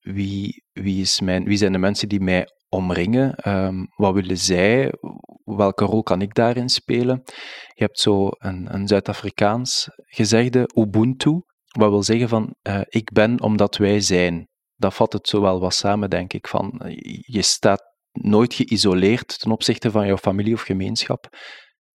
wie, 0.00 0.64
wie, 0.72 1.00
is 1.00 1.20
mijn, 1.20 1.44
wie 1.44 1.56
zijn 1.56 1.72
de 1.72 1.78
mensen 1.78 2.08
die 2.08 2.20
mij 2.20 2.46
omringen, 2.68 3.34
ehm, 3.34 3.84
wat 3.96 4.14
willen 4.14 4.38
zij, 4.38 4.92
welke 5.44 5.84
rol 5.84 6.02
kan 6.02 6.22
ik 6.22 6.34
daarin 6.34 6.68
spelen. 6.68 7.22
Je 7.74 7.84
hebt 7.84 7.98
zo 7.98 8.28
een, 8.30 8.74
een 8.74 8.88
Zuid-Afrikaans 8.88 9.88
gezegde, 9.96 10.70
Ubuntu, 10.74 11.42
wat 11.78 11.90
wil 11.90 12.02
zeggen 12.02 12.28
van 12.28 12.54
eh, 12.62 12.80
ik 12.88 13.12
ben 13.12 13.40
omdat 13.40 13.76
wij 13.76 14.00
zijn. 14.00 14.48
Dat 14.74 14.94
vat 14.94 15.12
het 15.12 15.28
zo 15.28 15.40
wel 15.40 15.60
wat 15.60 15.74
samen, 15.74 16.10
denk 16.10 16.32
ik, 16.32 16.48
van 16.48 16.80
je 17.26 17.42
staat 17.42 17.82
nooit 18.12 18.54
geïsoleerd 18.54 19.40
ten 19.40 19.50
opzichte 19.50 19.90
van 19.90 20.06
jouw 20.06 20.16
familie 20.16 20.54
of 20.54 20.62
gemeenschap. 20.62 21.28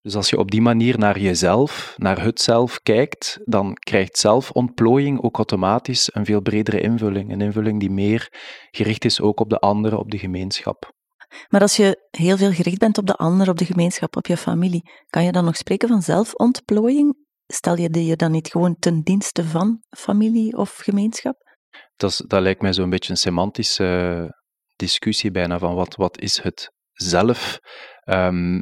Dus 0.07 0.15
als 0.15 0.29
je 0.29 0.37
op 0.37 0.51
die 0.51 0.61
manier 0.61 0.97
naar 0.97 1.19
jezelf, 1.19 1.93
naar 1.97 2.23
het 2.23 2.41
zelf 2.41 2.79
kijkt, 2.81 3.39
dan 3.43 3.73
krijgt 3.73 4.17
zelfontplooiing 4.17 5.21
ook 5.21 5.35
automatisch 5.35 6.09
een 6.13 6.25
veel 6.25 6.41
bredere 6.41 6.81
invulling. 6.81 7.31
Een 7.31 7.41
invulling 7.41 7.79
die 7.79 7.89
meer 7.89 8.27
gericht 8.71 9.05
is 9.05 9.21
ook 9.21 9.39
op 9.39 9.49
de 9.49 9.59
anderen, 9.59 9.99
op 9.99 10.11
de 10.11 10.17
gemeenschap. 10.17 10.91
Maar 11.47 11.61
als 11.61 11.75
je 11.75 12.07
heel 12.09 12.37
veel 12.37 12.51
gericht 12.51 12.77
bent 12.77 12.97
op 12.97 13.05
de 13.05 13.15
ander, 13.15 13.49
op 13.49 13.57
de 13.57 13.65
gemeenschap, 13.65 14.15
op 14.15 14.25
je 14.27 14.37
familie, 14.37 14.91
kan 15.09 15.23
je 15.23 15.31
dan 15.31 15.45
nog 15.45 15.57
spreken 15.57 15.87
van 15.87 16.01
zelfontplooiing? 16.01 17.15
Stel 17.47 17.77
je 17.77 18.05
je 18.05 18.15
dan 18.15 18.31
niet 18.31 18.47
gewoon 18.47 18.75
ten 18.79 19.01
dienste 19.01 19.43
van 19.43 19.81
familie 19.97 20.57
of 20.57 20.75
gemeenschap? 20.75 21.35
Dat, 21.95 22.09
is- 22.09 22.23
dat 22.27 22.41
lijkt 22.41 22.61
mij 22.61 22.73
zo'n 22.73 22.89
beetje 22.89 23.11
een 23.11 23.17
semantische 23.17 24.31
discussie 24.75 25.31
bijna 25.31 25.59
van 25.59 25.75
wat, 25.75 25.95
wat 25.95 26.19
is 26.19 26.41
het 26.41 26.71
zelf. 26.91 27.59
Ehm, 28.03 28.59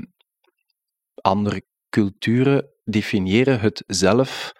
andere 1.26 1.62
culturen 1.90 2.70
definiëren 2.84 3.60
het 3.60 3.84
zelf 3.88 4.52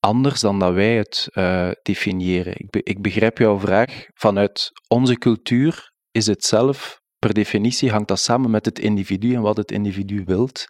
anders 0.00 0.40
dan 0.40 0.58
dat 0.58 0.72
wij 0.72 0.96
het 0.96 1.28
uh, 1.32 1.70
definiëren. 1.82 2.52
Ik, 2.56 2.76
ik 2.76 3.02
begrijp 3.02 3.38
jouw 3.38 3.58
vraag. 3.58 4.06
Vanuit 4.14 4.70
onze 4.88 5.14
cultuur 5.18 5.92
is 6.10 6.26
het 6.26 6.44
zelf, 6.44 7.00
per 7.18 7.34
definitie, 7.34 7.90
hangt 7.90 8.08
dat 8.08 8.20
samen 8.20 8.50
met 8.50 8.64
het 8.64 8.78
individu 8.78 9.34
en 9.34 9.40
wat 9.40 9.56
het 9.56 9.70
individu 9.70 10.22
wilt. 10.24 10.66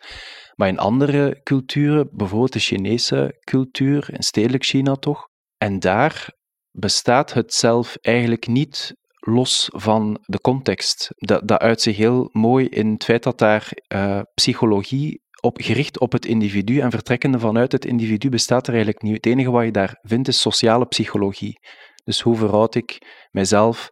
Maar 0.54 0.68
in 0.68 0.78
andere 0.78 1.40
culturen, 1.42 2.08
bijvoorbeeld 2.12 2.52
de 2.52 2.58
Chinese 2.58 3.38
cultuur, 3.50 4.08
in 4.12 4.22
stedelijk 4.22 4.64
China 4.64 4.94
toch, 4.94 5.28
en 5.56 5.78
daar 5.78 6.28
bestaat 6.70 7.32
het 7.32 7.54
zelf 7.54 7.96
eigenlijk 8.00 8.46
niet 8.46 8.94
los 9.26 9.68
van 9.72 10.18
de 10.22 10.40
context. 10.40 11.10
Dat, 11.16 11.48
dat 11.48 11.60
uit 11.60 11.80
zich 11.80 11.96
heel 11.96 12.28
mooi 12.32 12.66
in 12.66 12.92
het 12.92 13.04
feit 13.04 13.22
dat 13.22 13.38
daar 13.38 13.72
uh, 13.94 14.20
psychologie 14.34 15.24
op, 15.40 15.58
gericht 15.60 16.00
op 16.00 16.12
het 16.12 16.26
individu 16.26 16.78
en 16.78 16.90
vertrekkende 16.90 17.38
vanuit 17.38 17.72
het 17.72 17.84
individu 17.84 18.28
bestaat 18.28 18.66
er 18.66 18.74
eigenlijk 18.74 19.02
niet. 19.02 19.14
Het 19.14 19.26
enige 19.26 19.50
wat 19.50 19.64
je 19.64 19.70
daar 19.70 19.98
vindt 20.02 20.28
is 20.28 20.40
sociale 20.40 20.86
psychologie. 20.86 21.58
Dus 22.04 22.20
hoe 22.20 22.36
verhoud 22.36 22.74
ik 22.74 22.98
mijzelf 23.30 23.88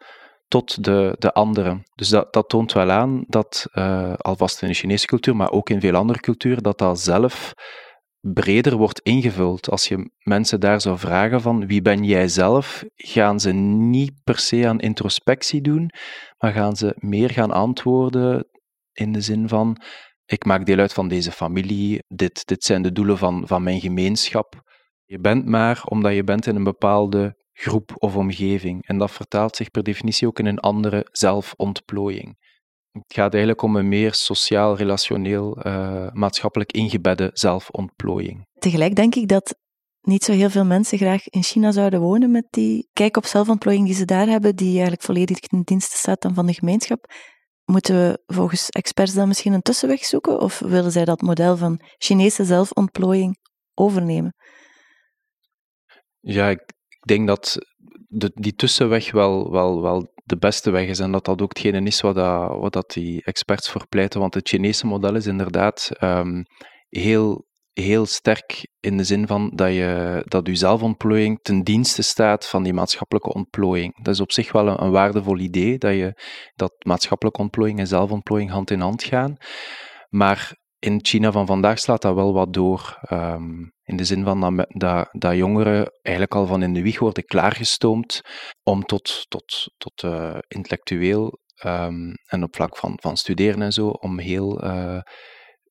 tot 0.48 0.84
de, 0.84 1.14
de 1.18 1.32
anderen? 1.32 1.82
Dus 1.94 2.08
dat, 2.08 2.32
dat 2.32 2.48
toont 2.48 2.72
wel 2.72 2.90
aan 2.90 3.24
dat, 3.26 3.66
uh, 3.72 4.14
alvast 4.14 4.62
in 4.62 4.68
de 4.68 4.74
Chinese 4.74 5.06
cultuur, 5.06 5.36
maar 5.36 5.50
ook 5.50 5.70
in 5.70 5.80
veel 5.80 5.94
andere 5.94 6.20
culturen, 6.20 6.62
dat 6.62 6.78
dat 6.78 7.00
zelf 7.00 7.52
breder 8.32 8.76
wordt 8.76 9.00
ingevuld. 9.00 9.70
Als 9.70 9.88
je 9.88 10.10
mensen 10.18 10.60
daar 10.60 10.80
zou 10.80 10.98
vragen 10.98 11.40
van 11.40 11.66
wie 11.66 11.82
ben 11.82 12.04
jij 12.04 12.28
zelf, 12.28 12.84
gaan 12.94 13.40
ze 13.40 13.52
niet 13.52 14.12
per 14.24 14.38
se 14.38 14.68
aan 14.68 14.80
introspectie 14.80 15.60
doen, 15.60 15.90
maar 16.38 16.52
gaan 16.52 16.76
ze 16.76 16.94
meer 16.98 17.30
gaan 17.30 17.50
antwoorden 17.50 18.48
in 18.92 19.12
de 19.12 19.20
zin 19.20 19.48
van 19.48 19.82
ik 20.26 20.44
maak 20.44 20.66
deel 20.66 20.78
uit 20.78 20.92
van 20.92 21.08
deze 21.08 21.32
familie, 21.32 22.04
dit, 22.08 22.46
dit 22.46 22.64
zijn 22.64 22.82
de 22.82 22.92
doelen 22.92 23.18
van, 23.18 23.46
van 23.46 23.62
mijn 23.62 23.80
gemeenschap. 23.80 24.62
Je 25.04 25.18
bent 25.18 25.46
maar 25.46 25.82
omdat 25.84 26.14
je 26.14 26.24
bent 26.24 26.46
in 26.46 26.56
een 26.56 26.64
bepaalde 26.64 27.36
groep 27.52 27.92
of 27.94 28.16
omgeving. 28.16 28.86
En 28.86 28.98
dat 28.98 29.10
vertaalt 29.10 29.56
zich 29.56 29.70
per 29.70 29.82
definitie 29.82 30.26
ook 30.26 30.38
in 30.38 30.46
een 30.46 30.58
andere 30.58 31.08
zelfontplooiing. 31.12 32.36
Het 32.98 33.14
gaat 33.14 33.32
eigenlijk 33.32 33.62
om 33.62 33.76
een 33.76 33.88
meer 33.88 34.14
sociaal, 34.14 34.76
relationeel, 34.76 35.66
uh, 35.66 36.10
maatschappelijk 36.12 36.72
ingebedde 36.72 37.30
zelfontplooiing. 37.32 38.46
Tegelijk 38.58 38.94
denk 38.94 39.14
ik 39.14 39.28
dat 39.28 39.54
niet 40.00 40.24
zo 40.24 40.32
heel 40.32 40.50
veel 40.50 40.64
mensen 40.64 40.98
graag 40.98 41.28
in 41.28 41.42
China 41.42 41.72
zouden 41.72 42.00
wonen 42.00 42.30
met 42.30 42.46
die 42.50 42.88
kijk 42.92 43.16
op 43.16 43.24
zelfontplooiing 43.24 43.86
die 43.86 43.96
ze 43.96 44.04
daar 44.04 44.26
hebben, 44.26 44.56
die 44.56 44.72
eigenlijk 44.72 45.02
volledig 45.02 45.38
in 45.38 45.62
dienst 45.62 45.92
staat 45.92 46.22
dan 46.22 46.34
van 46.34 46.46
de 46.46 46.52
gemeenschap. 46.52 47.12
Moeten 47.64 47.94
we 47.94 48.22
volgens 48.26 48.68
experts 48.68 49.14
dan 49.14 49.28
misschien 49.28 49.52
een 49.52 49.62
tussenweg 49.62 50.04
zoeken? 50.04 50.40
Of 50.40 50.58
willen 50.58 50.92
zij 50.92 51.04
dat 51.04 51.20
model 51.20 51.56
van 51.56 51.80
Chinese 51.98 52.44
zelfontplooiing 52.44 53.36
overnemen? 53.74 54.34
Ja, 56.20 56.48
ik 56.48 56.72
denk 57.06 57.26
dat 57.26 57.56
de, 58.08 58.30
die 58.34 58.54
tussenweg 58.54 59.12
wel, 59.12 59.50
wel, 59.50 59.82
wel 59.82 60.13
de 60.24 60.36
beste 60.36 60.70
weg 60.70 60.88
is 60.88 60.98
en 60.98 61.12
dat 61.12 61.24
dat 61.24 61.42
ook 61.42 61.48
hetgene 61.48 61.86
is 61.86 62.00
wat, 62.00 62.14
dat, 62.14 62.58
wat 62.58 62.72
dat 62.72 62.90
die 62.90 63.24
experts 63.24 63.70
voor 63.70 63.86
pleiten. 63.88 64.20
Want 64.20 64.34
het 64.34 64.48
Chinese 64.48 64.86
model 64.86 65.14
is 65.14 65.26
inderdaad 65.26 65.90
um, 66.00 66.44
heel 66.88 67.46
heel 67.74 68.06
sterk 68.06 68.68
in 68.80 68.96
de 68.96 69.04
zin 69.04 69.26
van 69.26 69.50
dat 69.54 69.68
je, 69.68 70.22
dat 70.24 70.48
zelfontplooiing 70.52 71.38
ten 71.42 71.62
dienste 71.62 72.02
staat 72.02 72.48
van 72.48 72.62
die 72.62 72.72
maatschappelijke 72.72 73.32
ontplooiing. 73.32 74.02
Dat 74.02 74.14
is 74.14 74.20
op 74.20 74.32
zich 74.32 74.52
wel 74.52 74.80
een, 74.80 74.90
waardevol 74.90 75.38
idee, 75.38 75.78
dat, 75.78 75.94
je, 75.94 76.20
dat 76.54 76.74
maatschappelijke 76.84 77.40
ontplooiing 77.40 77.78
en 77.78 77.86
zelfontplooiing 77.86 78.50
hand 78.50 78.70
in 78.70 78.80
hand 78.80 79.02
gaan. 79.02 79.36
Maar 80.08 80.56
in 80.78 80.98
China 81.02 81.32
van 81.32 81.46
vandaag 81.46 81.78
slaat 81.78 82.02
dat 82.02 82.14
wel 82.14 82.32
wat 82.32 82.52
door. 82.52 82.98
Um, 83.12 83.72
in 83.84 83.96
de 83.96 84.04
zin 84.04 84.24
van 84.24 84.40
dat, 84.40 84.66
dat, 84.68 85.08
dat, 85.12 85.36
jongeren 85.36 85.90
eigenlijk 86.02 86.34
al 86.34 86.46
van 86.46 86.62
in 86.62 86.72
de 86.72 86.82
wieg 86.82 86.98
worden 86.98 87.24
klaargestoomd 87.24 88.20
om 88.62 88.84
tot, 88.84 89.24
tot, 89.28 89.72
tot 89.76 90.02
uh, 90.02 90.38
intellectueel 90.48 91.38
um, 91.64 92.14
en 92.26 92.42
op 92.42 92.54
vlak 92.54 92.76
van, 92.76 92.98
van 93.00 93.16
studeren 93.16 93.62
en 93.62 93.72
zo, 93.72 93.88
om 93.88 94.18
heel 94.18 94.64
uh, 94.64 95.00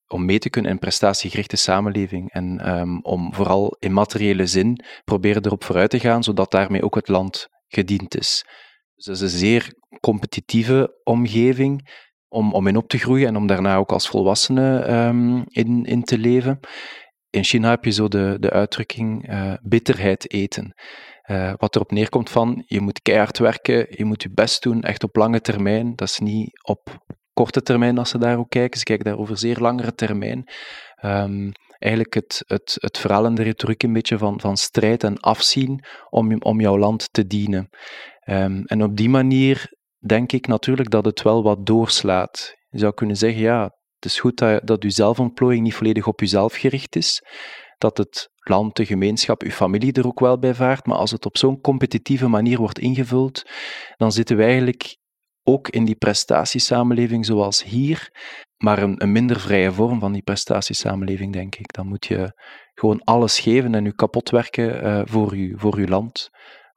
om 0.07 0.25
mee 0.25 0.39
te 0.39 0.49
kunnen 0.49 0.71
in 0.71 0.79
prestatiegerichte 0.79 1.55
samenleving 1.55 2.31
en 2.31 2.77
um, 2.79 2.99
om 3.01 3.33
vooral 3.33 3.75
in 3.79 3.93
materiële 3.93 4.45
zin 4.45 4.83
proberen 5.03 5.45
erop 5.45 5.63
vooruit 5.63 5.89
te 5.89 5.99
gaan, 5.99 6.23
zodat 6.23 6.51
daarmee 6.51 6.83
ook 6.83 6.95
het 6.95 7.07
land 7.07 7.47
gediend 7.67 8.17
is. 8.17 8.45
Dus 8.95 9.05
dat 9.05 9.15
is 9.15 9.21
een 9.21 9.39
zeer 9.39 9.73
competitieve 9.99 10.99
omgeving 11.03 11.89
om, 12.27 12.53
om 12.53 12.67
in 12.67 12.77
op 12.77 12.87
te 12.87 12.97
groeien 12.97 13.27
en 13.27 13.35
om 13.35 13.47
daarna 13.47 13.75
ook 13.75 13.91
als 13.91 14.09
volwassene 14.09 14.89
um, 15.07 15.43
in, 15.47 15.85
in 15.85 16.03
te 16.03 16.17
leven. 16.17 16.59
In 17.33 17.43
China 17.43 17.69
heb 17.69 17.85
je 17.85 17.91
zo 17.91 18.07
de, 18.07 18.37
de 18.39 18.49
uitdrukking 18.49 19.29
uh, 19.29 19.53
bitterheid 19.61 20.31
eten. 20.31 20.73
Uh, 21.31 21.53
wat 21.57 21.75
erop 21.75 21.91
neerkomt 21.91 22.29
van, 22.29 22.63
je 22.65 22.81
moet 22.81 23.01
keihard 23.01 23.37
werken, 23.37 23.85
je 23.89 24.05
moet 24.05 24.23
je 24.23 24.29
best 24.33 24.63
doen, 24.63 24.81
echt 24.81 25.03
op 25.03 25.15
lange 25.15 25.41
termijn. 25.41 25.95
Dat 25.95 26.07
is 26.07 26.19
niet 26.19 26.59
op 26.63 26.97
korte 27.33 27.61
termijn 27.61 27.97
als 27.97 28.09
ze 28.09 28.17
daar 28.17 28.37
ook 28.37 28.49
kijken. 28.49 28.79
Ze 28.79 28.85
kijken 28.85 29.05
daar 29.05 29.17
over 29.17 29.37
zeer 29.37 29.59
langere 29.59 29.93
termijn. 29.93 30.43
Um, 31.05 31.51
eigenlijk 31.79 32.13
het, 32.13 32.43
het, 32.47 32.77
het 32.79 32.97
verhaal 32.97 33.25
en 33.25 33.35
de 33.35 33.43
retoriek 33.43 33.83
een 33.83 33.93
beetje 33.93 34.17
van, 34.17 34.39
van 34.39 34.57
strijd 34.57 35.03
en 35.03 35.19
afzien 35.19 35.83
om, 36.09 36.41
om 36.41 36.61
jouw 36.61 36.77
land 36.77 37.13
te 37.13 37.25
dienen. 37.25 37.69
Um, 38.25 38.63
en 38.65 38.83
op 38.83 38.97
die 38.97 39.09
manier 39.09 39.73
denk 40.07 40.31
ik 40.31 40.47
natuurlijk 40.47 40.89
dat 40.89 41.05
het 41.05 41.21
wel 41.21 41.43
wat 41.43 41.65
doorslaat. 41.65 42.53
Je 42.69 42.79
zou 42.79 42.93
kunnen 42.93 43.17
zeggen, 43.17 43.41
ja, 43.41 43.71
het 44.03 44.11
is 44.11 44.19
goed 44.19 44.37
dat, 44.37 44.67
dat 44.67 44.83
uw 44.83 44.89
zelfontplooiing 44.89 45.63
niet 45.63 45.75
volledig 45.75 46.07
op 46.07 46.21
uzelf 46.21 46.53
gericht 46.53 46.95
is, 46.95 47.21
dat 47.77 47.97
het 47.97 48.29
land, 48.35 48.75
de 48.75 48.85
gemeenschap, 48.85 49.41
uw 49.41 49.49
familie 49.49 49.93
er 49.93 50.07
ook 50.07 50.19
wel 50.19 50.39
bij 50.39 50.53
vaart, 50.53 50.85
maar 50.85 50.97
als 50.97 51.11
het 51.11 51.25
op 51.25 51.37
zo'n 51.37 51.61
competitieve 51.61 52.27
manier 52.27 52.57
wordt 52.57 52.79
ingevuld, 52.79 53.43
dan 53.95 54.11
zitten 54.11 54.37
we 54.37 54.43
eigenlijk 54.43 54.97
ook 55.43 55.69
in 55.69 55.85
die 55.85 55.95
prestatiesamenleving 55.95 57.25
zoals 57.25 57.63
hier, 57.63 58.09
maar 58.57 58.83
een, 58.83 59.03
een, 59.03 59.11
minder 59.11 59.39
vrije 59.39 59.71
vorm 59.71 59.99
van 59.99 60.11
die 60.11 60.21
prestatiesamenleving, 60.21 61.33
denk 61.33 61.55
ik. 61.55 61.73
Dan 61.73 61.87
moet 61.87 62.05
je 62.05 62.41
gewoon 62.73 63.01
alles 63.03 63.39
geven 63.39 63.75
en 63.75 63.83
je 63.83 63.95
kapot 63.95 64.29
werken 64.29 64.85
uh, 64.85 65.01
voor, 65.05 65.37
je, 65.37 65.53
voor 65.57 65.79
je 65.79 65.87
land. 65.87 66.29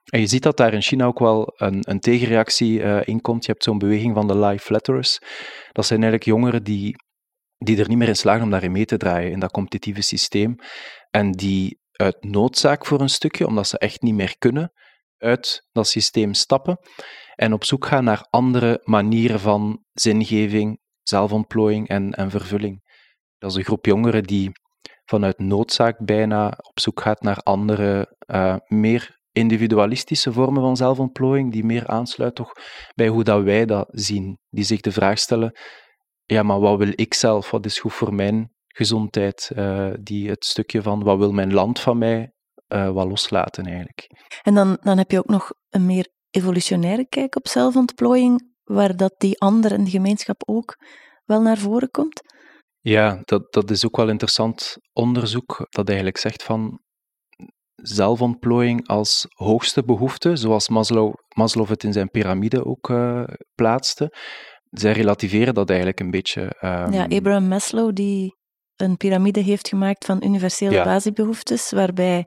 En 0.06 0.20
je 0.20 0.26
ziet 0.26 0.42
dat 0.42 0.56
daar 0.56 0.74
in 0.74 0.82
China 0.82 1.04
ook 1.04 1.18
wel 1.18 1.52
een, 1.56 1.78
een 1.80 2.00
tegenreactie 2.00 2.80
uh, 2.80 3.00
in 3.04 3.20
komt. 3.20 3.44
Je 3.44 3.50
hebt 3.52 3.64
zo'n 3.64 3.78
beweging 3.78 4.14
van 4.14 4.26
de 4.26 4.38
life 4.38 4.64
flatterers. 4.64 5.18
Dat 5.72 5.86
zijn 5.86 6.02
eigenlijk 6.02 6.30
jongeren 6.30 6.62
die, 6.64 6.96
die 7.58 7.78
er 7.78 7.88
niet 7.88 7.98
meer 7.98 8.08
in 8.08 8.16
slagen 8.16 8.42
om 8.42 8.50
daarin 8.50 8.72
mee 8.72 8.84
te 8.84 8.96
draaien, 8.96 9.32
in 9.32 9.40
dat 9.40 9.50
competitieve 9.50 10.02
systeem. 10.02 10.54
En 11.10 11.32
die 11.32 11.80
uit 11.92 12.24
noodzaak 12.24 12.86
voor 12.86 13.00
een 13.00 13.08
stukje, 13.08 13.46
omdat 13.46 13.68
ze 13.68 13.78
echt 13.78 14.02
niet 14.02 14.14
meer 14.14 14.38
kunnen, 14.38 14.72
uit 15.18 15.66
dat 15.72 15.88
systeem 15.88 16.34
stappen 16.34 16.78
en 17.34 17.52
op 17.52 17.64
zoek 17.64 17.86
gaan 17.86 18.04
naar 18.04 18.26
andere 18.30 18.80
manieren 18.84 19.40
van 19.40 19.84
zingeving, 19.92 20.80
zelfontplooiing 21.02 21.88
en, 21.88 22.12
en 22.12 22.30
vervulling. 22.30 22.82
Dat 23.38 23.50
is 23.50 23.56
een 23.56 23.64
groep 23.64 23.86
jongeren 23.86 24.22
die 24.22 24.50
vanuit 25.04 25.38
noodzaak 25.38 26.04
bijna 26.04 26.46
op 26.46 26.80
zoek 26.80 27.00
gaat 27.00 27.22
naar 27.22 27.38
andere, 27.38 28.16
uh, 28.26 28.56
meer 28.66 29.18
individualistische 29.32 30.32
vormen 30.32 30.62
van 30.62 30.76
zelfontplooiing, 30.76 31.52
die 31.52 31.64
meer 31.64 31.86
aansluit 31.86 32.34
toch 32.34 32.52
bij 32.94 33.08
hoe 33.08 33.24
dat 33.24 33.42
wij 33.42 33.66
dat 33.66 33.88
zien. 33.90 34.38
Die 34.48 34.64
zich 34.64 34.80
de 34.80 34.92
vraag 34.92 35.18
stellen, 35.18 35.58
ja, 36.26 36.42
maar 36.42 36.60
wat 36.60 36.78
wil 36.78 36.92
ik 36.94 37.14
zelf? 37.14 37.50
Wat 37.50 37.64
is 37.64 37.78
goed 37.78 37.92
voor 37.92 38.14
mijn 38.14 38.50
gezondheid? 38.66 39.50
Uh, 39.56 39.90
die 40.00 40.30
het 40.30 40.44
stukje 40.44 40.82
van, 40.82 41.02
wat 41.02 41.18
wil 41.18 41.32
mijn 41.32 41.52
land 41.52 41.80
van 41.80 41.98
mij? 41.98 42.30
Uh, 42.68 42.90
wat 42.90 43.06
loslaten 43.06 43.64
eigenlijk. 43.64 44.06
En 44.42 44.54
dan, 44.54 44.78
dan 44.80 44.98
heb 44.98 45.10
je 45.10 45.18
ook 45.18 45.28
nog 45.28 45.52
een 45.68 45.86
meer 45.86 46.08
evolutionaire 46.30 47.08
kijk 47.08 47.36
op 47.36 47.48
zelfontplooiing, 47.48 48.54
waar 48.64 48.96
dat 48.96 49.14
die 49.18 49.40
ander 49.40 49.72
en 49.72 49.84
de 49.84 49.90
gemeenschap 49.90 50.42
ook 50.46 50.76
wel 51.24 51.40
naar 51.40 51.58
voren 51.58 51.90
komt? 51.90 52.22
Ja, 52.80 53.20
dat, 53.24 53.52
dat 53.52 53.70
is 53.70 53.86
ook 53.86 53.96
wel 53.96 54.08
interessant 54.08 54.76
onderzoek 54.92 55.66
dat 55.68 55.86
eigenlijk 55.86 56.18
zegt 56.18 56.42
van 56.42 56.80
zelfontplooiing 57.74 58.88
als 58.88 59.26
hoogste 59.28 59.84
behoefte, 59.84 60.36
zoals 60.36 60.68
Maslow, 60.68 61.14
Maslow 61.34 61.68
het 61.68 61.84
in 61.84 61.92
zijn 61.92 62.10
piramide 62.10 62.64
ook 62.64 62.88
uh, 62.88 63.24
plaatste. 63.54 64.12
Zij 64.80 64.92
relativeren 64.92 65.54
dat 65.54 65.68
eigenlijk 65.68 66.00
een 66.00 66.10
beetje. 66.10 66.40
Um... 66.40 66.92
Ja, 66.92 67.06
Abraham 67.08 67.48
Maslow 67.48 67.94
die 67.94 68.36
een 68.76 68.96
piramide 68.96 69.40
heeft 69.40 69.68
gemaakt 69.68 70.04
van 70.04 70.24
universele 70.24 70.74
ja. 70.74 70.84
basisbehoeftes, 70.84 71.70
waarbij 71.70 72.26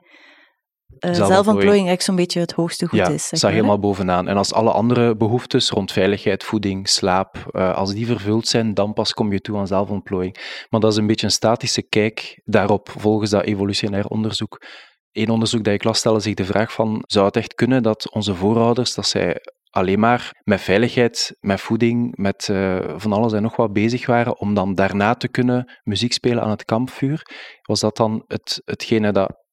uh, 0.99 1.13
zelfontplooiing 1.13 1.87
eigenlijk 1.87 2.01
zo'n 2.01 2.15
beetje 2.15 2.39
het 2.39 2.51
hoogste 2.51 2.87
goed 2.87 2.99
ja, 2.99 3.07
is. 3.07 3.27
Zeg 3.27 3.39
staat 3.39 3.51
helemaal 3.51 3.79
bovenaan. 3.79 4.27
En 4.27 4.37
als 4.37 4.53
alle 4.53 4.71
andere 4.71 5.15
behoeftes 5.15 5.69
rond 5.69 5.91
veiligheid, 5.91 6.43
voeding, 6.43 6.87
slaap, 6.87 7.49
uh, 7.51 7.75
als 7.75 7.93
die 7.93 8.05
vervuld 8.05 8.47
zijn, 8.47 8.73
dan 8.73 8.93
pas 8.93 9.13
kom 9.13 9.31
je 9.31 9.39
toe 9.39 9.57
aan 9.57 9.67
zelfontplooiing. 9.67 10.65
Maar 10.69 10.79
dat 10.79 10.91
is 10.91 10.97
een 10.97 11.07
beetje 11.07 11.25
een 11.25 11.31
statische 11.31 11.81
kijk 11.81 12.41
daarop, 12.43 12.89
volgens 12.97 13.29
dat 13.29 13.43
evolutionair 13.43 14.05
onderzoek. 14.05 14.65
Eén 15.11 15.29
onderzoek 15.29 15.63
dat 15.63 15.73
ik 15.73 15.83
las 15.83 15.97
stelde 15.97 16.19
zich 16.19 16.33
de 16.33 16.45
vraag 16.45 16.73
van, 16.73 17.03
zou 17.07 17.25
het 17.25 17.35
echt 17.35 17.53
kunnen 17.53 17.83
dat 17.83 18.11
onze 18.11 18.35
voorouders, 18.35 18.93
dat 18.93 19.07
zij 19.07 19.37
alleen 19.69 19.99
maar 19.99 20.31
met 20.43 20.61
veiligheid, 20.61 21.37
met 21.39 21.61
voeding, 21.61 22.17
met 22.17 22.47
uh, 22.51 22.79
van 22.97 23.13
alles 23.13 23.33
en 23.33 23.41
nog 23.41 23.55
wat 23.55 23.73
bezig 23.73 24.05
waren, 24.05 24.39
om 24.39 24.53
dan 24.53 24.75
daarna 24.75 25.15
te 25.15 25.27
kunnen 25.27 25.79
muziek 25.83 26.13
spelen 26.13 26.43
aan 26.43 26.49
het 26.49 26.65
kampvuur, 26.65 27.21
was 27.61 27.79
dat 27.79 27.97
dan 27.97 28.23
het, 28.27 28.61
hetgene 28.65 29.11
dat 29.11 29.47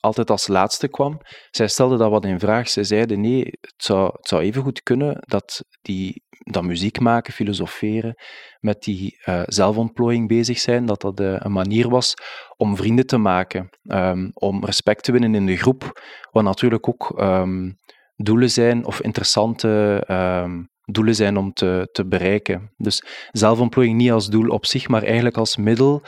altijd 0.00 0.30
als 0.30 0.46
laatste 0.46 0.88
kwam. 0.88 1.20
Zij 1.50 1.68
stelde 1.68 1.96
dat 1.96 2.10
wat 2.10 2.24
in 2.24 2.38
vraag. 2.38 2.68
Zij 2.68 2.84
zeiden 2.84 3.20
nee, 3.20 3.44
het 3.60 3.74
zou, 3.76 4.10
het 4.12 4.28
zou 4.28 4.42
even 4.42 4.62
goed 4.62 4.82
kunnen 4.82 5.16
dat 5.20 5.64
die 5.82 6.24
dat 6.38 6.62
muziek 6.62 7.00
maken, 7.00 7.32
filosoferen, 7.32 8.14
met 8.60 8.82
die 8.82 9.18
uh, 9.24 9.42
zelfontplooiing 9.44 10.28
bezig 10.28 10.58
zijn, 10.58 10.86
dat 10.86 11.00
dat 11.00 11.20
uh, 11.20 11.36
een 11.38 11.52
manier 11.52 11.88
was 11.88 12.14
om 12.56 12.76
vrienden 12.76 13.06
te 13.06 13.16
maken, 13.16 13.68
um, 13.82 14.30
om 14.32 14.64
respect 14.64 15.04
te 15.04 15.12
winnen 15.12 15.34
in 15.34 15.46
de 15.46 15.56
groep, 15.56 16.00
wat 16.30 16.42
natuurlijk 16.42 16.88
ook 16.88 17.20
um, 17.20 17.78
doelen 18.22 18.50
zijn 18.50 18.84
of 18.84 19.00
interessante 19.00 20.02
um, 20.10 20.68
doelen 20.84 21.14
zijn 21.14 21.36
om 21.36 21.52
te, 21.52 21.88
te 21.92 22.06
bereiken. 22.06 22.72
Dus 22.76 23.04
zelfontplooiing 23.30 23.98
niet 23.98 24.10
als 24.10 24.28
doel 24.28 24.48
op 24.48 24.66
zich, 24.66 24.88
maar 24.88 25.02
eigenlijk 25.02 25.36
als 25.36 25.56
middel 25.56 26.02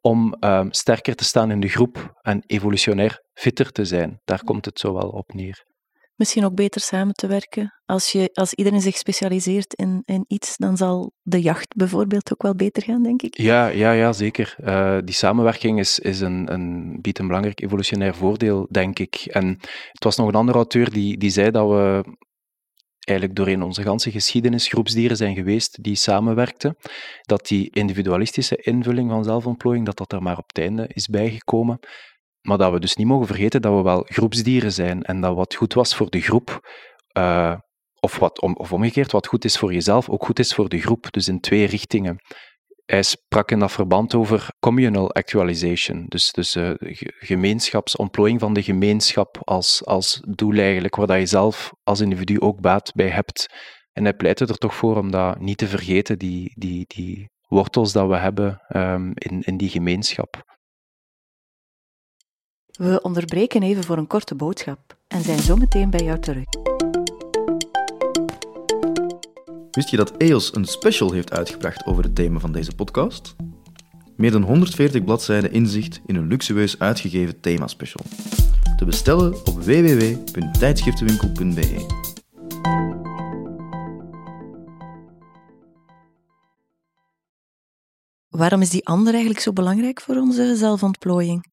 om 0.00 0.36
um, 0.40 0.72
sterker 0.72 1.14
te 1.14 1.24
staan 1.24 1.50
in 1.50 1.60
de 1.60 1.68
groep 1.68 2.12
en 2.22 2.42
evolutionair 2.46 3.22
fitter 3.32 3.72
te 3.72 3.84
zijn. 3.84 4.20
Daar 4.24 4.44
komt 4.44 4.64
het 4.64 4.78
zo 4.78 4.92
wel 4.92 5.08
op 5.08 5.34
neer. 5.34 5.69
Misschien 6.20 6.44
ook 6.44 6.54
beter 6.54 6.80
samen 6.80 7.14
te 7.14 7.26
werken. 7.26 7.80
Als, 7.86 8.12
je, 8.12 8.30
als 8.32 8.54
iedereen 8.54 8.80
zich 8.80 8.96
specialiseert 8.96 9.74
in, 9.74 10.02
in 10.04 10.24
iets, 10.28 10.56
dan 10.56 10.76
zal 10.76 11.12
de 11.22 11.40
jacht 11.40 11.74
bijvoorbeeld 11.76 12.32
ook 12.32 12.42
wel 12.42 12.54
beter 12.54 12.82
gaan, 12.82 13.02
denk 13.02 13.22
ik. 13.22 13.36
Ja, 13.36 13.66
ja, 13.66 13.92
ja 13.92 14.12
zeker. 14.12 14.56
Uh, 14.64 14.98
die 15.04 15.14
samenwerking 15.14 15.78
is, 15.78 15.98
is 15.98 16.20
een, 16.20 16.52
een, 16.52 16.98
biedt 17.00 17.18
een 17.18 17.26
belangrijk 17.26 17.60
evolutionair 17.60 18.14
voordeel, 18.14 18.66
denk 18.70 18.98
ik. 18.98 19.14
En 19.14 19.46
het 19.92 20.04
was 20.04 20.16
nog 20.16 20.28
een 20.28 20.34
andere 20.34 20.58
auteur 20.58 20.90
die, 20.90 21.18
die 21.18 21.30
zei 21.30 21.50
dat 21.50 21.68
we 21.68 22.04
eigenlijk 22.98 23.38
doorheen 23.38 23.62
onze 23.62 23.82
ganse 23.82 24.10
geschiedenis 24.10 24.68
groepsdieren 24.68 25.16
zijn 25.16 25.34
geweest 25.34 25.82
die 25.82 25.96
samenwerkten, 25.96 26.76
dat 27.22 27.46
die 27.46 27.70
individualistische 27.70 28.56
invulling 28.56 29.10
van 29.10 29.24
zelfontplooiing, 29.24 29.86
dat 29.86 29.96
dat 29.96 30.12
er 30.12 30.22
maar 30.22 30.38
op 30.38 30.48
het 30.48 30.58
einde 30.58 30.90
is 30.92 31.06
bijgekomen. 31.06 31.78
Maar 32.40 32.58
dat 32.58 32.72
we 32.72 32.80
dus 32.80 32.96
niet 32.96 33.06
mogen 33.06 33.26
vergeten 33.26 33.62
dat 33.62 33.76
we 33.76 33.82
wel 33.82 34.02
groepsdieren 34.08 34.72
zijn 34.72 35.02
en 35.02 35.20
dat 35.20 35.34
wat 35.34 35.54
goed 35.54 35.74
was 35.74 35.96
voor 35.96 36.10
de 36.10 36.20
groep, 36.20 36.60
uh, 37.18 37.56
of, 38.00 38.18
wat, 38.18 38.40
om, 38.40 38.56
of 38.56 38.72
omgekeerd, 38.72 39.12
wat 39.12 39.26
goed 39.26 39.44
is 39.44 39.58
voor 39.58 39.72
jezelf, 39.72 40.08
ook 40.08 40.24
goed 40.24 40.38
is 40.38 40.54
voor 40.54 40.68
de 40.68 40.80
groep. 40.80 41.12
Dus 41.12 41.28
in 41.28 41.40
twee 41.40 41.66
richtingen. 41.66 42.16
Hij 42.84 43.02
sprak 43.02 43.50
in 43.50 43.58
dat 43.58 43.72
verband 43.72 44.14
over 44.14 44.48
communal 44.58 45.12
actualization, 45.12 46.04
dus, 46.08 46.30
dus 46.30 46.56
uh, 46.56 46.70
gemeenschapsontplooiing 47.18 48.40
van 48.40 48.52
de 48.52 48.62
gemeenschap 48.62 49.38
als, 49.44 49.84
als 49.84 50.20
doel 50.28 50.54
eigenlijk, 50.54 50.96
waar 50.96 51.06
dat 51.06 51.18
je 51.18 51.26
zelf 51.26 51.72
als 51.82 52.00
individu 52.00 52.40
ook 52.40 52.60
baat 52.60 52.92
bij 52.94 53.08
hebt. 53.08 53.46
En 53.92 54.04
hij 54.04 54.14
pleitte 54.14 54.46
er 54.46 54.58
toch 54.58 54.74
voor 54.74 54.96
om 54.96 55.10
dat 55.10 55.40
niet 55.40 55.58
te 55.58 55.66
vergeten, 55.66 56.18
die, 56.18 56.52
die, 56.54 56.84
die 56.86 57.30
wortels 57.46 57.92
dat 57.92 58.08
we 58.08 58.16
hebben 58.16 58.60
um, 58.76 59.12
in, 59.14 59.40
in 59.40 59.56
die 59.56 59.68
gemeenschap. 59.68 60.58
We 62.80 63.00
onderbreken 63.02 63.62
even 63.62 63.84
voor 63.84 63.98
een 63.98 64.06
korte 64.06 64.34
boodschap 64.34 64.96
en 65.08 65.22
zijn 65.22 65.38
zo 65.38 65.56
meteen 65.56 65.90
bij 65.90 66.04
jou 66.04 66.18
terug. 66.18 66.44
Wist 69.70 69.88
je 69.88 69.96
dat 69.96 70.16
EOS 70.16 70.54
een 70.54 70.64
special 70.64 71.12
heeft 71.12 71.32
uitgebracht 71.32 71.86
over 71.86 72.02
het 72.02 72.14
thema 72.14 72.38
van 72.38 72.52
deze 72.52 72.74
podcast? 72.74 73.36
Meer 74.16 74.30
dan 74.30 74.42
140 74.42 75.04
bladzijden 75.04 75.52
inzicht 75.52 76.00
in 76.06 76.16
een 76.16 76.26
luxueus 76.26 76.78
uitgegeven 76.78 77.40
themaspecial. 77.40 78.04
Te 78.76 78.84
bestellen 78.84 79.34
op 79.34 79.62
www.tijdschriftenwinkel.be. 79.62 81.86
Waarom 88.28 88.60
is 88.60 88.70
die 88.70 88.86
ander 88.86 89.12
eigenlijk 89.12 89.42
zo 89.42 89.52
belangrijk 89.52 90.00
voor 90.00 90.16
onze 90.16 90.56
zelfontplooiing? 90.56 91.48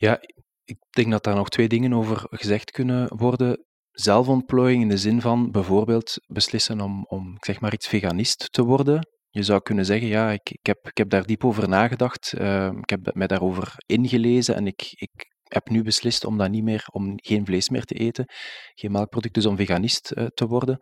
Ja, 0.00 0.20
ik 0.64 0.78
denk 0.90 1.10
dat 1.10 1.24
daar 1.24 1.34
nog 1.34 1.48
twee 1.48 1.68
dingen 1.68 1.92
over 1.92 2.26
gezegd 2.30 2.70
kunnen 2.70 3.16
worden. 3.16 3.64
Zelfontplooiing 3.90 4.82
in 4.82 4.88
de 4.88 4.96
zin 4.96 5.20
van 5.20 5.50
bijvoorbeeld 5.50 6.14
beslissen 6.26 6.80
om, 6.80 7.04
om 7.04 7.34
ik 7.34 7.44
zeg 7.44 7.60
maar 7.60 7.72
iets 7.72 7.88
veganist 7.88 8.52
te 8.52 8.64
worden. 8.64 9.08
Je 9.30 9.42
zou 9.42 9.60
kunnen 9.60 9.84
zeggen, 9.84 10.08
ja, 10.08 10.30
ik, 10.30 10.50
ik, 10.50 10.66
heb, 10.66 10.78
ik 10.86 10.96
heb 10.98 11.10
daar 11.10 11.26
diep 11.26 11.44
over 11.44 11.68
nagedacht, 11.68 12.34
uh, 12.38 12.70
ik 12.80 12.90
heb 12.90 13.14
mij 13.14 13.26
daarover 13.26 13.74
ingelezen 13.86 14.54
en 14.54 14.66
ik, 14.66 14.82
ik 14.90 15.10
heb 15.42 15.68
nu 15.68 15.82
beslist 15.82 16.24
om 16.24 16.38
dat 16.38 16.50
niet 16.50 16.62
meer, 16.62 16.84
om 16.92 17.12
geen 17.14 17.46
vlees 17.46 17.68
meer 17.68 17.84
te 17.84 17.94
eten, 17.94 18.24
geen 18.74 18.92
melkproducten, 18.92 19.42
dus 19.42 19.50
om 19.50 19.56
veganist 19.56 20.12
uh, 20.14 20.26
te 20.26 20.46
worden. 20.46 20.78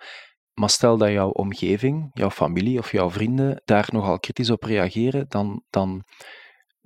Maar 0.52 0.70
stel 0.70 0.96
dat 0.96 1.10
jouw 1.10 1.30
omgeving, 1.30 2.10
jouw 2.12 2.30
familie 2.30 2.78
of 2.78 2.92
jouw 2.92 3.10
vrienden 3.10 3.62
daar 3.64 3.88
nogal 3.92 4.18
kritisch 4.18 4.50
op 4.50 4.62
reageren, 4.62 5.24
dan, 5.28 5.62
dan 5.70 6.04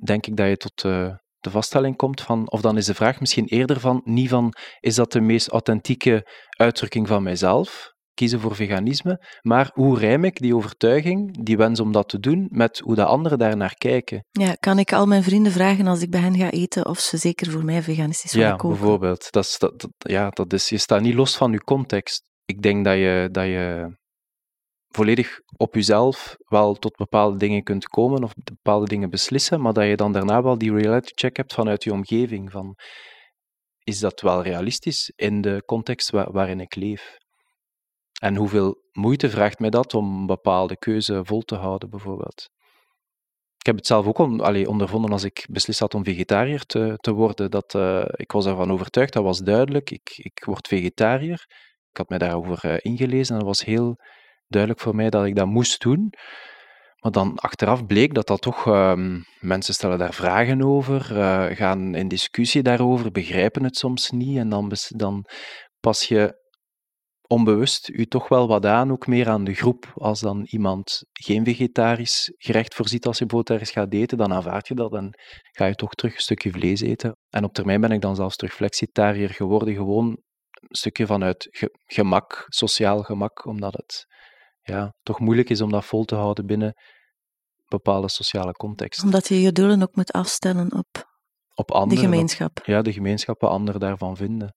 denk 0.05 0.27
ik 0.27 0.37
dat 0.37 0.49
je 0.49 0.57
tot, 0.57 0.85
uh, 0.85 1.15
de 1.41 1.51
vaststelling 1.51 1.97
komt 1.97 2.21
van, 2.21 2.51
of 2.51 2.61
dan 2.61 2.77
is 2.77 2.87
de 2.87 2.95
vraag 2.95 3.21
misschien 3.21 3.47
eerder 3.47 3.81
van, 3.81 4.01
niet 4.05 4.29
van, 4.29 4.53
is 4.81 4.95
dat 4.95 5.13
de 5.13 5.21
meest 5.21 5.49
authentieke 5.49 6.27
uitdrukking 6.57 7.09
van 7.09 7.23
mijzelf, 7.23 7.93
kiezen 8.15 8.41
voor 8.41 8.55
veganisme, 8.55 9.27
maar 9.43 9.71
hoe 9.75 9.99
rijm 9.99 10.25
ik 10.25 10.39
die 10.39 10.57
overtuiging, 10.57 11.45
die 11.45 11.57
wens 11.57 11.81
om 11.81 11.93
dat 11.93 12.09
te 12.09 12.19
doen, 12.19 12.47
met 12.51 12.79
hoe 12.79 12.95
de 12.95 13.05
anderen 13.05 13.39
daar 13.39 13.57
naar 13.57 13.75
kijken? 13.75 14.25
Ja, 14.31 14.55
kan 14.55 14.79
ik 14.79 14.93
al 14.93 15.07
mijn 15.07 15.23
vrienden 15.23 15.53
vragen 15.53 15.87
als 15.87 16.03
ik 16.03 16.11
bij 16.11 16.21
hen 16.21 16.37
ga 16.37 16.51
eten 16.51 16.87
of 16.87 16.99
ze 16.99 17.17
zeker 17.17 17.51
voor 17.51 17.65
mij 17.65 17.83
veganistisch 17.83 18.33
willen 18.33 18.49
ja, 18.49 18.57
koken? 18.57 18.69
Ja, 18.69 18.81
bijvoorbeeld. 18.81 19.31
Dat 19.31 19.45
is, 19.45 19.59
dat, 19.59 19.89
ja, 19.99 20.29
dat 20.31 20.53
is, 20.53 20.69
je 20.69 20.79
staat 20.79 21.01
niet 21.01 21.15
los 21.15 21.37
van 21.37 21.53
je 21.53 21.65
context. 21.65 22.23
Ik 22.45 22.63
denk 22.63 22.85
dat 22.85 22.95
je, 22.95 23.29
dat 23.31 23.45
je 23.45 23.99
volledig 24.91 25.41
op 25.57 25.75
jezelf 25.75 26.37
wel 26.39 26.75
tot 26.75 26.97
bepaalde 26.97 27.37
dingen 27.37 27.63
kunt 27.63 27.89
komen 27.89 28.25
of 28.25 28.33
bepaalde 28.35 28.87
dingen 28.87 29.11
beslissen, 29.11 29.61
maar 29.61 29.73
dat 29.73 29.85
je 29.87 29.97
dan 29.97 30.13
daarna 30.13 30.43
wel 30.43 30.59
die 30.59 30.75
reality 30.75 31.13
check 31.15 31.37
hebt 31.37 31.55
vanuit 31.55 31.85
je 31.85 31.93
omgeving. 31.93 32.51
Van, 32.51 32.77
is 33.85 33.99
dat 33.99 34.21
wel 34.21 34.43
realistisch 34.43 35.13
in 35.17 35.41
de 35.41 35.63
context 35.67 36.11
waarin 36.11 36.61
ik 36.61 36.75
leef? 36.75 37.17
En 38.21 38.37
hoeveel 38.37 38.77
moeite 38.93 39.31
vraagt 39.31 39.59
mij 39.59 39.71
dat 39.71 39.95
om 39.95 40.21
een 40.21 40.27
bepaalde 40.27 40.77
keuze 40.77 41.25
vol 41.25 41.41
te 41.41 41.55
houden, 41.55 41.91
bijvoorbeeld? 41.91 42.49
Ik 43.57 43.67
heb 43.67 43.77
het 43.77 43.87
zelf 43.87 44.07
ook 44.07 44.19
on, 44.19 44.67
ondervonden 44.67 45.13
als 45.13 45.25
ik 45.25 45.47
beslist 45.51 45.81
had 45.81 45.95
om 45.95 46.05
vegetariër 46.05 46.65
te, 46.65 46.95
te 46.97 47.13
worden. 47.13 47.51
Dat, 47.51 47.75
uh, 47.75 48.05
ik 48.11 48.33
was 48.33 48.47
ervan 48.47 48.73
overtuigd, 48.73 49.13
dat 49.13 49.23
was 49.23 49.39
duidelijk. 49.39 49.91
Ik, 49.91 50.11
ik 50.17 50.45
word 50.45 50.69
vegetariër. 50.69 51.45
Ik 51.91 51.97
had 51.97 52.09
mij 52.09 52.19
daarover 52.19 52.65
uh, 52.65 52.77
ingelezen 52.79 53.33
en 53.33 53.39
dat 53.39 53.49
was 53.49 53.65
heel 53.65 53.97
duidelijk 54.51 54.83
voor 54.83 54.95
mij 54.95 55.11
dat 55.11 55.25
ik 55.25 55.37
dat 55.37 55.47
moest 55.47 55.83
doen. 55.83 56.13
Maar 57.01 57.13
dan 57.13 57.39
achteraf 57.39 57.87
bleek 57.87 58.15
dat 58.15 58.27
dat 58.27 58.41
toch, 58.41 58.67
um, 58.67 59.25
mensen 59.41 59.75
stellen 59.75 59.99
daar 59.99 60.15
vragen 60.15 60.63
over, 60.63 61.17
uh, 61.17 61.47
gaan 61.57 61.95
in 61.95 62.09
discussie 62.09 62.63
daarover, 62.63 63.11
begrijpen 63.11 63.65
het 63.65 63.77
soms 63.77 64.11
niet. 64.11 64.39
En 64.39 64.49
dan, 64.49 64.73
dan 64.89 65.25
pas 65.81 66.05
je 66.05 66.39
onbewust 67.27 67.89
u 67.89 68.07
toch 68.07 68.29
wel 68.29 68.49
wat 68.49 68.67
aan, 68.67 68.93
ook 68.93 69.07
meer 69.07 69.29
aan 69.29 69.45
de 69.45 69.55
groep. 69.55 69.93
Als 69.95 70.21
dan 70.21 70.47
iemand 70.51 71.03
geen 71.13 71.45
vegetarisch 71.45 72.33
gerecht 72.37 72.75
voorziet 72.75 73.07
als 73.07 73.19
je 73.19 73.25
vegetarisch 73.29 73.71
gaat 73.71 73.93
eten, 73.93 74.19
dan 74.19 74.33
aanvaard 74.33 74.69
je 74.69 74.75
dat 74.75 74.95
en 74.95 75.11
ga 75.53 75.67
je 75.67 75.75
toch 75.75 75.95
terug 75.95 76.15
een 76.15 76.21
stukje 76.21 76.51
vlees 76.51 76.81
eten. 76.81 77.17
En 77.29 77.45
op 77.45 77.53
termijn 77.53 77.81
ben 77.81 77.91
ik 77.91 78.01
dan 78.01 78.17
zelfs 78.17 78.37
terug 78.37 78.55
flexitariër 78.55 79.31
geworden, 79.31 79.75
gewoon 79.75 80.07
een 80.07 80.77
stukje 80.77 81.07
vanuit 81.07 81.49
gemak, 81.85 82.45
sociaal 82.49 83.03
gemak, 83.03 83.45
omdat 83.47 83.73
het 83.73 84.07
ja, 84.71 84.95
toch 85.03 85.21
moeilijk 85.21 85.51
is 85.51 85.61
om 85.61 85.71
dat 85.71 85.85
vol 85.85 86.05
te 86.05 86.15
houden 86.15 86.47
binnen 86.47 86.75
bepaalde 87.71 88.09
sociale 88.09 88.53
context. 88.53 89.03
Omdat 89.03 89.29
je 89.29 89.41
je 89.41 89.53
doelen 89.53 89.83
ook 89.83 89.95
moet 89.97 90.13
afstellen 90.13 90.73
op, 90.73 91.09
op 91.55 91.71
anderen, 91.71 92.05
de 92.05 92.11
gemeenschap. 92.11 92.61
ja, 92.65 92.83
de 92.83 92.93
gemeenschap, 92.93 93.41
wat 93.41 93.51
anderen 93.51 93.81
daarvan 93.81 94.17
vinden. 94.17 94.55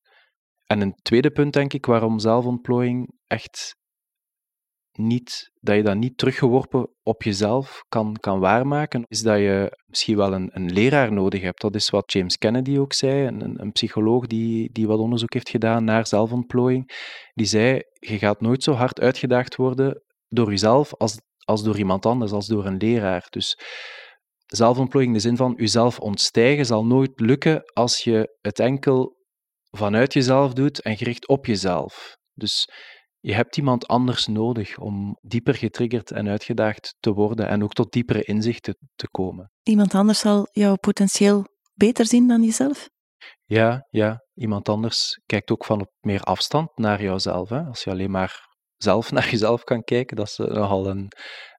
En 0.64 0.80
een 0.80 0.94
tweede 1.02 1.30
punt, 1.30 1.52
denk 1.52 1.72
ik, 1.72 1.86
waarom 1.86 2.18
zelfontplooiing 2.18 3.18
echt 3.26 3.76
niet, 4.92 5.50
dat 5.60 5.76
je 5.76 5.82
dat 5.82 5.96
niet 5.96 6.18
teruggeworpen 6.18 6.94
op 7.02 7.22
jezelf 7.22 7.82
kan, 7.88 8.16
kan 8.20 8.40
waarmaken, 8.40 9.04
is 9.06 9.22
dat 9.22 9.38
je 9.38 9.78
misschien 9.86 10.16
wel 10.16 10.32
een, 10.32 10.50
een 10.52 10.72
leraar 10.72 11.12
nodig 11.12 11.42
hebt. 11.42 11.60
Dat 11.60 11.74
is 11.74 11.90
wat 11.90 12.12
James 12.12 12.36
Kennedy 12.36 12.78
ook 12.78 12.92
zei, 12.92 13.26
een, 13.26 13.60
een 13.60 13.72
psycholoog 13.72 14.26
die, 14.26 14.72
die 14.72 14.86
wat 14.86 14.98
onderzoek 14.98 15.32
heeft 15.34 15.48
gedaan 15.48 15.84
naar 15.84 16.06
zelfontplooiing. 16.06 16.90
Die 17.32 17.46
zei, 17.46 17.80
je 17.92 18.18
gaat 18.18 18.40
nooit 18.40 18.62
zo 18.62 18.72
hard 18.72 19.00
uitgedaagd 19.00 19.56
worden 19.56 20.02
door 20.34 20.50
jezelf 20.50 20.94
als, 20.94 21.20
als 21.44 21.62
door 21.62 21.78
iemand 21.78 22.06
anders, 22.06 22.32
als 22.32 22.46
door 22.46 22.66
een 22.66 22.76
leraar. 22.76 23.26
Dus 23.30 23.58
zelfontplooiing 24.46 25.14
in 25.14 25.22
de 25.22 25.28
zin 25.28 25.36
van 25.36 25.54
jezelf 25.56 25.98
ontstijgen 25.98 26.66
zal 26.66 26.86
nooit 26.86 27.20
lukken 27.20 27.62
als 27.72 28.04
je 28.04 28.38
het 28.40 28.58
enkel 28.58 29.16
vanuit 29.70 30.12
jezelf 30.12 30.52
doet 30.52 30.82
en 30.82 30.96
gericht 30.96 31.28
op 31.28 31.46
jezelf. 31.46 32.16
Dus 32.32 32.68
je 33.20 33.34
hebt 33.34 33.56
iemand 33.56 33.86
anders 33.86 34.26
nodig 34.26 34.78
om 34.78 35.18
dieper 35.20 35.54
getriggerd 35.54 36.10
en 36.10 36.28
uitgedaagd 36.28 36.96
te 37.00 37.12
worden 37.12 37.48
en 37.48 37.62
ook 37.62 37.72
tot 37.72 37.92
diepere 37.92 38.22
inzichten 38.22 38.76
te 38.94 39.08
komen. 39.10 39.50
Iemand 39.62 39.94
anders 39.94 40.18
zal 40.18 40.48
jouw 40.50 40.76
potentieel 40.76 41.44
beter 41.74 42.06
zien 42.06 42.28
dan 42.28 42.42
jezelf? 42.42 42.88
Ja, 43.44 43.86
ja. 43.90 44.22
Iemand 44.34 44.68
anders 44.68 45.20
kijkt 45.26 45.50
ook 45.50 45.64
van 45.64 45.80
op 45.80 45.90
meer 46.00 46.20
afstand 46.20 46.76
naar 46.78 47.02
jouzelf. 47.02 47.48
Hè? 47.48 47.62
Als 47.62 47.84
je 47.84 47.90
alleen 47.90 48.10
maar 48.10 48.53
zelf 48.76 49.10
naar 49.12 49.30
jezelf 49.30 49.64
kan 49.64 49.82
kijken, 49.82 50.16
dat 50.16 50.26
is 50.26 50.36
nogal 50.36 50.86
een 50.86 51.08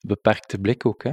beperkte 0.08 0.60
blik 0.60 0.86
ook. 0.86 1.04
Hè? 1.04 1.10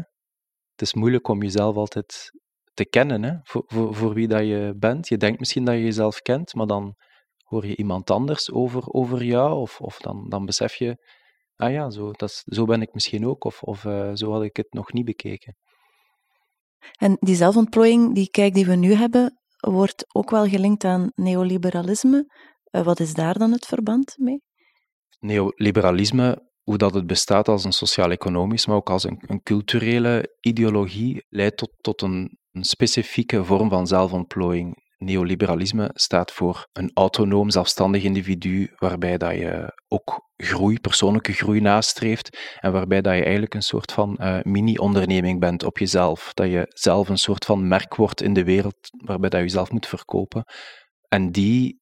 Het 0.73 0.83
is 0.83 0.95
moeilijk 0.95 1.29
om 1.29 1.43
jezelf 1.43 1.77
altijd 1.77 2.31
te 2.75 2.85
kennen, 2.85 3.23
hè? 3.23 3.35
Voor, 3.43 3.63
voor, 3.67 3.95
voor 3.95 4.15
wie 4.15 4.29
dat 4.29 4.41
je 4.41 4.75
bent. 4.77 5.09
Je 5.09 5.17
denkt 5.17 5.39
misschien 5.39 5.65
dat 5.65 5.75
je 5.75 5.83
jezelf 5.83 6.21
kent, 6.21 6.55
maar 6.55 6.67
dan 6.67 6.95
hoor 7.43 7.67
je 7.67 7.77
iemand 7.77 8.11
anders 8.11 8.53
over, 8.53 8.87
over 8.87 9.25
jou, 9.25 9.61
of, 9.61 9.81
of 9.81 9.99
dan, 9.99 10.29
dan 10.29 10.45
besef 10.45 10.75
je, 10.75 10.97
ah 11.57 11.73
ja, 11.73 11.91
zo, 11.91 12.11
dat 12.11 12.43
zo 12.45 12.65
ben 12.65 12.83
ik 12.83 12.93
misschien 12.95 13.27
ook, 13.27 13.45
of, 13.45 13.63
of 13.63 13.85
uh, 13.85 14.11
zo 14.15 14.33
had 14.33 14.43
ik 14.43 14.57
het 14.57 14.73
nog 14.73 14.93
niet 14.93 15.05
bekeken. 15.05 15.57
En 16.99 17.17
die 17.21 17.35
zelfontplooiing, 17.35 18.15
die 18.15 18.31
kijk 18.31 18.55
die 18.55 18.67
we 18.67 18.75
nu 18.75 18.93
hebben, 18.95 19.41
wordt 19.59 20.05
ook 20.15 20.31
wel 20.31 20.47
gelinkt 20.49 20.85
aan 20.85 21.11
neoliberalisme. 21.15 22.27
Uh, 22.71 22.83
wat 22.83 23.01
is 23.01 23.15
daar 23.15 23.39
dan 23.39 23.53
het 23.53 23.67
verband 23.67 24.15
mee? 24.17 24.41
Neoliberalisme, 25.23 26.51
hoe 26.63 26.79
dat 26.79 26.95
het 26.95 27.07
bestaat 27.07 27.49
als 27.49 27.65
een 27.65 27.73
sociaal-economisch, 27.73 28.67
maar 28.67 28.77
ook 28.77 28.91
als 28.91 29.05
een, 29.05 29.23
een, 29.27 29.43
culturele 29.43 30.37
ideologie, 30.41 31.25
leidt 31.29 31.57
tot, 31.57 31.71
tot 31.81 32.03
een, 32.03 32.39
een 32.51 32.65
specifieke 32.65 33.45
vorm 33.45 33.69
van 33.69 33.87
zelfontplooiing 33.87 34.83
neoliberalisme 35.03 35.91
staat 35.95 36.33
voor 36.33 36.69
een 36.73 36.91
autonoom, 36.95 37.51
zelfstandig 37.51 38.03
individu, 38.03 38.73
waarbij 38.77 39.19
dat 39.19 39.35
je 39.35 39.81
ook 39.89 40.31
groei, 40.37 40.79
persoonlijke 40.81 41.33
groei 41.33 41.61
nastreeft 41.61 42.57
en 42.61 42.73
waarbij 42.73 43.01
dat 43.01 43.15
je 43.15 43.23
eigenlijk 43.23 43.55
een 43.55 43.63
soort 43.63 43.93
van 43.93 44.17
uh, 44.21 44.39
mini-onderneming 44.43 45.41
bent 45.41 45.65
op 45.65 45.79
jezelf. 45.79 46.31
Dat 46.35 46.47
je 46.47 46.67
zelf 46.69 47.09
een 47.09 47.19
soort 47.19 47.45
van 47.45 47.69
merk 47.69 47.95
wordt 47.95 48.23
in 48.23 48.33
de 48.33 48.45
wereld, 48.45 48.77
waarbij 49.05 49.29
dat 49.29 49.41
je 49.41 49.47
jezelf 49.47 49.71
moet 49.71 49.87
verkopen. 49.87 50.45
En 51.09 51.31
die 51.31 51.82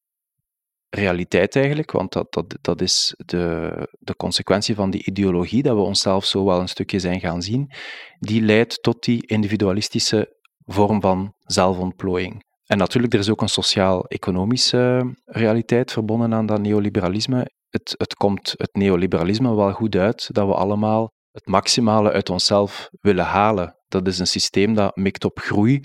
realiteit 0.90 1.56
eigenlijk, 1.56 1.90
want 1.90 2.12
dat, 2.12 2.32
dat, 2.32 2.58
dat 2.60 2.80
is 2.80 3.14
de, 3.16 3.72
de 3.98 4.16
consequentie 4.16 4.74
van 4.74 4.90
die 4.90 5.04
ideologie, 5.04 5.62
dat 5.62 5.76
we 5.76 5.82
onszelf 5.82 6.24
zo 6.24 6.44
wel 6.44 6.60
een 6.60 6.68
stukje 6.68 6.98
zijn 6.98 7.20
gaan 7.20 7.42
zien, 7.42 7.72
die 8.18 8.42
leidt 8.42 8.82
tot 8.82 9.04
die 9.04 9.26
individualistische 9.26 10.38
vorm 10.64 11.00
van 11.00 11.34
zelfontplooiing. 11.44 12.44
En 12.66 12.78
natuurlijk, 12.78 13.12
er 13.12 13.18
is 13.18 13.30
ook 13.30 13.40
een 13.40 13.48
sociaal-economische 13.48 15.14
realiteit 15.24 15.92
verbonden 15.92 16.34
aan 16.34 16.46
dat 16.46 16.60
neoliberalisme. 16.60 17.50
Het, 17.68 17.94
het 17.96 18.14
komt 18.14 18.54
het 18.56 18.70
neoliberalisme 18.72 19.54
wel 19.54 19.72
goed 19.72 19.96
uit 19.96 20.28
dat 20.34 20.46
we 20.46 20.54
allemaal 20.54 21.12
het 21.32 21.46
maximale 21.46 22.12
uit 22.12 22.30
onszelf 22.30 22.88
willen 23.00 23.24
halen. 23.24 23.76
Dat 23.88 24.06
is 24.06 24.18
een 24.18 24.26
systeem 24.26 24.74
dat 24.74 24.96
mikt 24.96 25.24
op 25.24 25.38
groei. 25.38 25.80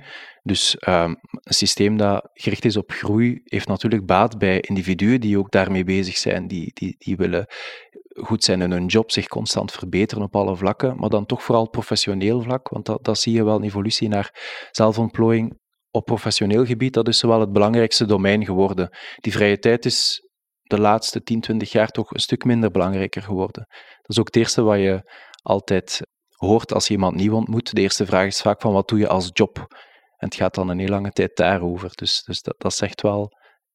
Dus 0.45 0.77
um, 0.87 1.17
een 1.21 1.53
systeem 1.53 1.97
dat 1.97 2.29
gericht 2.33 2.65
is 2.65 2.77
op 2.77 2.91
groei 2.91 3.41
heeft 3.43 3.67
natuurlijk 3.67 4.05
baat 4.05 4.37
bij 4.37 4.59
individuen 4.59 5.21
die 5.21 5.37
ook 5.37 5.51
daarmee 5.51 5.83
bezig 5.83 6.17
zijn, 6.17 6.47
die, 6.47 6.71
die, 6.73 6.95
die 6.97 7.15
willen 7.15 7.45
goed 8.13 8.43
zijn 8.43 8.61
in 8.61 8.71
hun 8.71 8.85
job, 8.85 9.11
zich 9.11 9.27
constant 9.27 9.71
verbeteren 9.71 10.23
op 10.23 10.35
alle 10.35 10.55
vlakken, 10.55 10.97
maar 10.97 11.09
dan 11.09 11.25
toch 11.25 11.43
vooral 11.43 11.69
professioneel 11.69 12.41
vlak, 12.41 12.69
want 12.69 12.85
dat, 12.85 13.03
dat 13.03 13.19
zie 13.19 13.33
je 13.33 13.43
wel 13.43 13.55
een 13.55 13.63
evolutie 13.63 14.07
naar 14.07 14.33
zelfontplooiing 14.71 15.59
op 15.91 16.05
professioneel 16.05 16.65
gebied, 16.65 16.93
dat 16.93 17.07
is 17.07 17.17
zowel 17.17 17.39
het 17.39 17.51
belangrijkste 17.51 18.05
domein 18.05 18.45
geworden. 18.45 18.89
Die 19.15 19.31
vrije 19.31 19.59
tijd 19.59 19.85
is 19.85 20.29
de 20.61 20.79
laatste 20.79 21.21
10, 21.21 21.41
20 21.41 21.71
jaar 21.71 21.89
toch 21.89 22.11
een 22.11 22.19
stuk 22.19 22.43
minder 22.43 22.71
belangrijker 22.71 23.21
geworden. 23.21 23.65
Dat 24.01 24.09
is 24.09 24.19
ook 24.19 24.25
het 24.25 24.35
eerste 24.35 24.61
wat 24.61 24.77
je 24.77 25.11
altijd 25.41 26.01
hoort 26.29 26.73
als 26.73 26.87
je 26.87 26.93
iemand 26.93 27.15
nieuw 27.15 27.33
ontmoet. 27.33 27.75
De 27.75 27.81
eerste 27.81 28.05
vraag 28.05 28.25
is 28.25 28.41
vaak 28.41 28.61
van 28.61 28.73
wat 28.73 28.87
doe 28.87 28.99
je 28.99 29.07
als 29.07 29.29
job? 29.33 29.67
En 30.25 30.31
het 30.31 30.39
gaat 30.39 30.55
dan 30.55 30.69
een 30.69 30.79
heel 30.79 30.89
lange 30.89 31.11
tijd 31.11 31.35
daarover. 31.35 31.91
Dus, 31.95 32.23
dus 32.23 32.41
dat, 32.41 32.55
dat 32.57 32.73
zegt 32.73 33.01
wel 33.01 33.31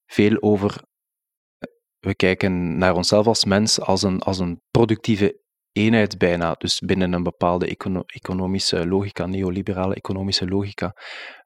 veel 0.06 0.42
over. 0.42 0.82
We 1.98 2.14
kijken 2.14 2.78
naar 2.78 2.94
onszelf 2.94 3.26
als 3.26 3.44
mens 3.44 3.80
als 3.80 4.02
een, 4.02 4.20
als 4.20 4.38
een 4.38 4.60
productieve 4.70 5.40
eenheid 5.72 6.18
bijna. 6.18 6.52
Dus 6.52 6.78
binnen 6.78 7.12
een 7.12 7.22
bepaalde 7.22 7.76
economische 8.06 8.86
logica, 8.86 9.26
neoliberale 9.26 9.94
economische 9.94 10.46
logica. 10.46 10.92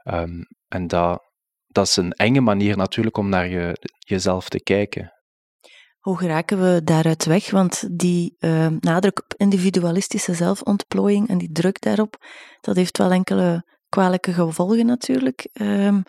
Um, 0.04 0.46
en 0.68 0.86
dat, 0.86 1.22
dat 1.66 1.86
is 1.86 1.96
een 1.96 2.12
enge 2.12 2.40
manier 2.40 2.76
natuurlijk 2.76 3.16
om 3.16 3.28
naar 3.28 3.48
je, 3.48 3.88
jezelf 3.98 4.48
te 4.48 4.62
kijken. 4.62 5.12
Hoe 5.98 6.18
geraken 6.18 6.60
we 6.60 6.84
daaruit 6.84 7.24
weg? 7.24 7.50
Want 7.50 7.98
die 7.98 8.36
uh, 8.38 8.66
nadruk 8.80 9.22
op 9.22 9.34
individualistische 9.36 10.34
zelfontplooiing 10.34 11.28
en 11.28 11.38
die 11.38 11.52
druk 11.52 11.80
daarop, 11.80 12.16
dat 12.60 12.76
heeft 12.76 12.98
wel 12.98 13.10
enkele 13.10 13.72
kwalijke 13.94 14.32
gevolgen 14.32 14.86
natuurlijk. 14.86 15.48
Um, 15.52 16.02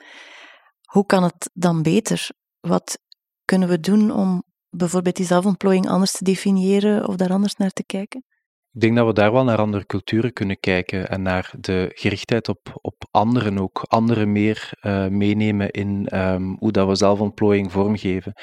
hoe 0.81 1.05
kan 1.05 1.23
het 1.23 1.49
dan 1.53 1.81
beter? 1.81 2.29
Wat 2.59 2.99
kunnen 3.45 3.69
we 3.69 3.79
doen 3.79 4.11
om 4.11 4.43
bijvoorbeeld 4.69 5.15
die 5.15 5.25
zelfontplooiing 5.25 5.87
anders 5.87 6.11
te 6.11 6.23
definiëren 6.23 7.07
of 7.07 7.15
daar 7.15 7.31
anders 7.31 7.55
naar 7.55 7.71
te 7.71 7.85
kijken? 7.85 8.23
Ik 8.71 8.81
denk 8.81 8.95
dat 8.95 9.05
we 9.05 9.13
daar 9.13 9.31
wel 9.31 9.43
naar 9.43 9.57
andere 9.57 9.85
culturen 9.85 10.33
kunnen 10.33 10.59
kijken 10.59 11.09
en 11.09 11.21
naar 11.21 11.53
de 11.59 11.91
gerichtheid 11.93 12.49
op, 12.49 12.79
op 12.81 13.03
anderen 13.11 13.59
ook. 13.59 13.83
Anderen 13.87 14.31
meer 14.31 14.71
uh, 14.81 15.07
meenemen 15.07 15.71
in 15.71 16.19
um, 16.19 16.55
hoe 16.59 16.71
dat 16.71 16.87
we 16.87 16.95
zelfontplooiing 16.95 17.71
vormgeven. 17.71 18.33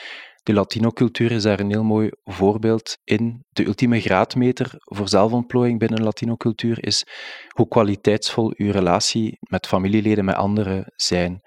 De 0.42 0.52
Latino-cultuur 0.52 1.30
is 1.32 1.42
daar 1.42 1.60
een 1.60 1.70
heel 1.70 1.84
mooi 1.84 2.10
voorbeeld 2.22 2.96
in. 3.04 3.44
De 3.48 3.64
ultieme 3.64 4.00
graadmeter 4.00 4.70
voor 4.78 5.08
zelfontplooiing 5.08 5.78
binnen 5.78 6.02
Latino-cultuur 6.02 6.84
is 6.86 7.06
hoe 7.48 7.68
kwaliteitsvol 7.68 8.52
uw 8.56 8.70
relatie 8.70 9.36
met 9.40 9.66
familieleden, 9.66 10.24
met 10.24 10.34
anderen 10.34 10.92
zijn. 10.96 11.40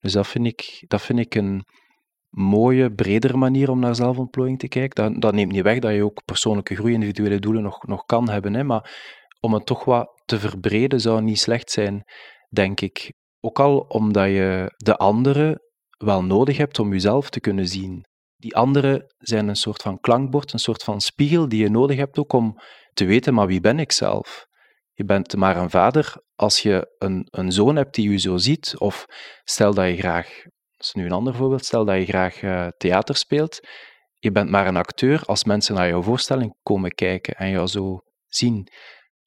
Dus 0.00 0.12
dat 0.12 0.26
vind 0.26 0.46
ik, 0.46 0.84
dat 0.86 1.02
vind 1.02 1.18
ik 1.18 1.34
een, 1.34 1.64
mooie, 2.32 2.92
bredere 2.92 3.36
manier 3.36 3.70
om 3.70 3.78
naar 3.78 3.94
zelfontplooiing 3.94 4.58
te 4.58 4.68
kijken. 4.68 5.04
Dat, 5.04 5.22
dat 5.22 5.34
neemt 5.34 5.52
niet 5.52 5.62
weg 5.62 5.78
dat 5.78 5.94
je 5.94 6.04
ook 6.04 6.24
persoonlijke 6.24 6.74
groei, 6.74 6.94
individuele 6.94 7.38
doelen 7.38 7.62
nog, 7.62 7.86
nog 7.86 8.04
kan 8.04 8.28
hebben. 8.28 8.54
Hè, 8.54 8.64
maar 8.64 8.90
om 9.40 9.54
het 9.54 9.66
toch 9.66 9.84
wat 9.84 10.22
te 10.24 10.38
verbreden 10.38 11.00
zou 11.00 11.22
niet 11.22 11.40
slecht 11.40 11.70
zijn, 11.70 12.04
denk 12.48 12.80
ik. 12.80 13.12
Ook 13.40 13.60
al 13.60 13.78
omdat 13.78 14.28
je 14.28 14.72
de 14.76 14.96
anderen 14.96 15.60
wel 15.98 16.24
nodig 16.24 16.56
hebt 16.56 16.78
om 16.78 16.92
jezelf 16.92 17.30
te 17.30 17.40
kunnen 17.40 17.68
zien. 17.68 18.04
Die 18.42 18.56
anderen 18.56 19.14
zijn 19.18 19.48
een 19.48 19.56
soort 19.56 19.82
van 19.82 20.00
klankbord, 20.00 20.52
een 20.52 20.58
soort 20.58 20.82
van 20.82 21.00
spiegel 21.00 21.48
die 21.48 21.62
je 21.62 21.70
nodig 21.70 21.96
hebt 21.96 22.18
ook 22.18 22.32
om 22.32 22.58
te 22.92 23.04
weten, 23.04 23.34
maar 23.34 23.46
wie 23.46 23.60
ben 23.60 23.78
ik 23.78 23.92
zelf? 23.92 24.46
Je 24.92 25.04
bent 25.04 25.36
maar 25.36 25.56
een 25.56 25.70
vader 25.70 26.14
als 26.34 26.58
je 26.58 26.94
een, 26.98 27.26
een 27.30 27.52
zoon 27.52 27.76
hebt 27.76 27.94
die 27.94 28.10
je 28.10 28.18
zo 28.18 28.36
ziet, 28.36 28.74
of 28.78 29.06
stel 29.44 29.74
dat 29.74 29.86
je 29.86 29.96
graag 29.96 30.42
dat 30.82 30.94
is 30.94 31.02
nu 31.02 31.04
een 31.08 31.16
ander 31.16 31.34
voorbeeld. 31.34 31.64
Stel 31.64 31.84
dat 31.84 31.96
je 31.96 32.04
graag 32.04 32.42
uh, 32.42 32.68
theater 32.76 33.16
speelt. 33.16 33.60
Je 34.18 34.32
bent 34.32 34.50
maar 34.50 34.66
een 34.66 34.76
acteur 34.76 35.22
als 35.24 35.44
mensen 35.44 35.74
naar 35.74 35.88
jouw 35.88 36.02
voorstelling 36.02 36.54
komen 36.62 36.90
kijken 36.90 37.34
en 37.34 37.50
jou 37.50 37.66
zo 37.66 38.00
zien. 38.26 38.68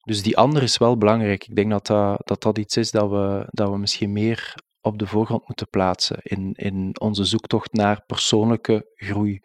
Dus 0.02 0.22
die 0.22 0.36
ander 0.36 0.62
is 0.62 0.78
wel 0.78 0.96
belangrijk. 0.96 1.46
Ik 1.46 1.54
denk 1.54 1.70
dat 1.70 1.86
dat, 1.86 2.26
dat, 2.26 2.42
dat 2.42 2.58
iets 2.58 2.76
is 2.76 2.90
dat 2.90 3.10
we, 3.10 3.46
dat 3.50 3.70
we 3.70 3.78
misschien 3.78 4.12
meer 4.12 4.54
op 4.86 4.98
de 4.98 5.06
voorgrond 5.06 5.46
moeten 5.46 5.68
plaatsen 5.68 6.18
in, 6.22 6.52
in 6.52 7.00
onze 7.00 7.24
zoektocht 7.24 7.72
naar 7.72 8.04
persoonlijke 8.06 8.92
groei. 8.94 9.40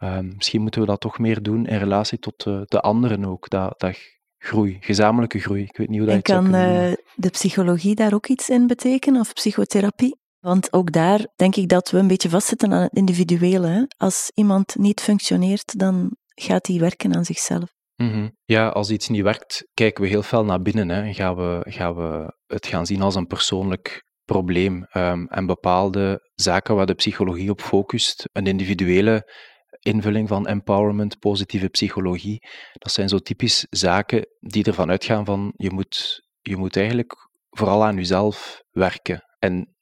Uh, 0.00 0.18
misschien 0.18 0.60
moeten 0.60 0.80
we 0.80 0.86
dat 0.86 1.00
toch 1.00 1.18
meer 1.18 1.42
doen 1.42 1.66
in 1.66 1.78
relatie 1.78 2.18
tot 2.18 2.44
de, 2.44 2.62
de 2.64 2.80
anderen 2.80 3.24
ook. 3.24 3.48
Dat, 3.48 3.80
dat 3.80 3.96
groei, 4.38 4.76
gezamenlijke 4.80 5.38
groei. 5.38 5.62
Ik 5.62 5.76
weet 5.76 5.88
niet 5.88 5.98
hoe 5.98 6.06
dat 6.06 6.16
en 6.16 6.22
kan 6.22 6.44
uh, 6.54 6.92
de 7.14 7.30
psychologie 7.30 7.94
daar 7.94 8.14
ook 8.14 8.26
iets 8.26 8.48
in 8.48 8.66
betekenen, 8.66 9.20
of 9.20 9.32
psychotherapie? 9.32 10.16
Want 10.38 10.72
ook 10.72 10.92
daar 10.92 11.26
denk 11.36 11.56
ik 11.56 11.68
dat 11.68 11.90
we 11.90 11.98
een 11.98 12.06
beetje 12.06 12.28
vastzitten 12.28 12.72
aan 12.72 12.82
het 12.82 12.96
individuele. 12.96 13.66
Hè? 13.66 13.82
Als 13.96 14.30
iemand 14.34 14.76
niet 14.76 15.00
functioneert, 15.00 15.78
dan 15.78 16.16
gaat 16.34 16.66
hij 16.66 16.78
werken 16.78 17.14
aan 17.14 17.24
zichzelf. 17.24 17.76
Mm 17.96 18.10
-hmm. 18.10 18.36
Ja, 18.44 18.68
als 18.68 18.90
iets 18.90 19.08
niet 19.08 19.22
werkt, 19.22 19.68
kijken 19.74 20.02
we 20.02 20.08
heel 20.08 20.22
veel 20.22 20.44
naar 20.44 20.62
binnen 20.62 20.88
hè, 20.88 21.02
en 21.02 21.14
gaan 21.14 21.36
we, 21.36 21.60
gaan 21.64 21.94
we 21.94 22.34
het 22.46 22.66
gaan 22.66 22.86
zien 22.86 23.02
als 23.02 23.14
een 23.14 23.26
persoonlijk 23.26 24.02
probleem. 24.28 24.86
Um, 24.92 25.26
en 25.26 25.46
bepaalde 25.46 26.30
zaken 26.34 26.74
waar 26.74 26.86
de 26.86 26.94
psychologie 26.94 27.50
op 27.50 27.60
focust, 27.60 28.28
een 28.32 28.46
individuele 28.46 29.32
invulling 29.78 30.28
van 30.28 30.46
empowerment, 30.46 31.18
positieve 31.18 31.68
psychologie, 31.68 32.38
dat 32.72 32.92
zijn 32.92 33.08
zo 33.08 33.18
typisch 33.18 33.66
zaken 33.70 34.26
die 34.40 34.64
ervan 34.64 34.90
uitgaan 34.90 35.24
van 35.24 35.52
je 35.56 35.70
moet, 35.70 36.22
je 36.40 36.56
moet 36.56 36.76
eigenlijk 36.76 37.28
vooral 37.50 37.84
aan 37.84 37.96
jezelf 37.96 38.62
werken. 38.70 39.22
En 39.38 39.76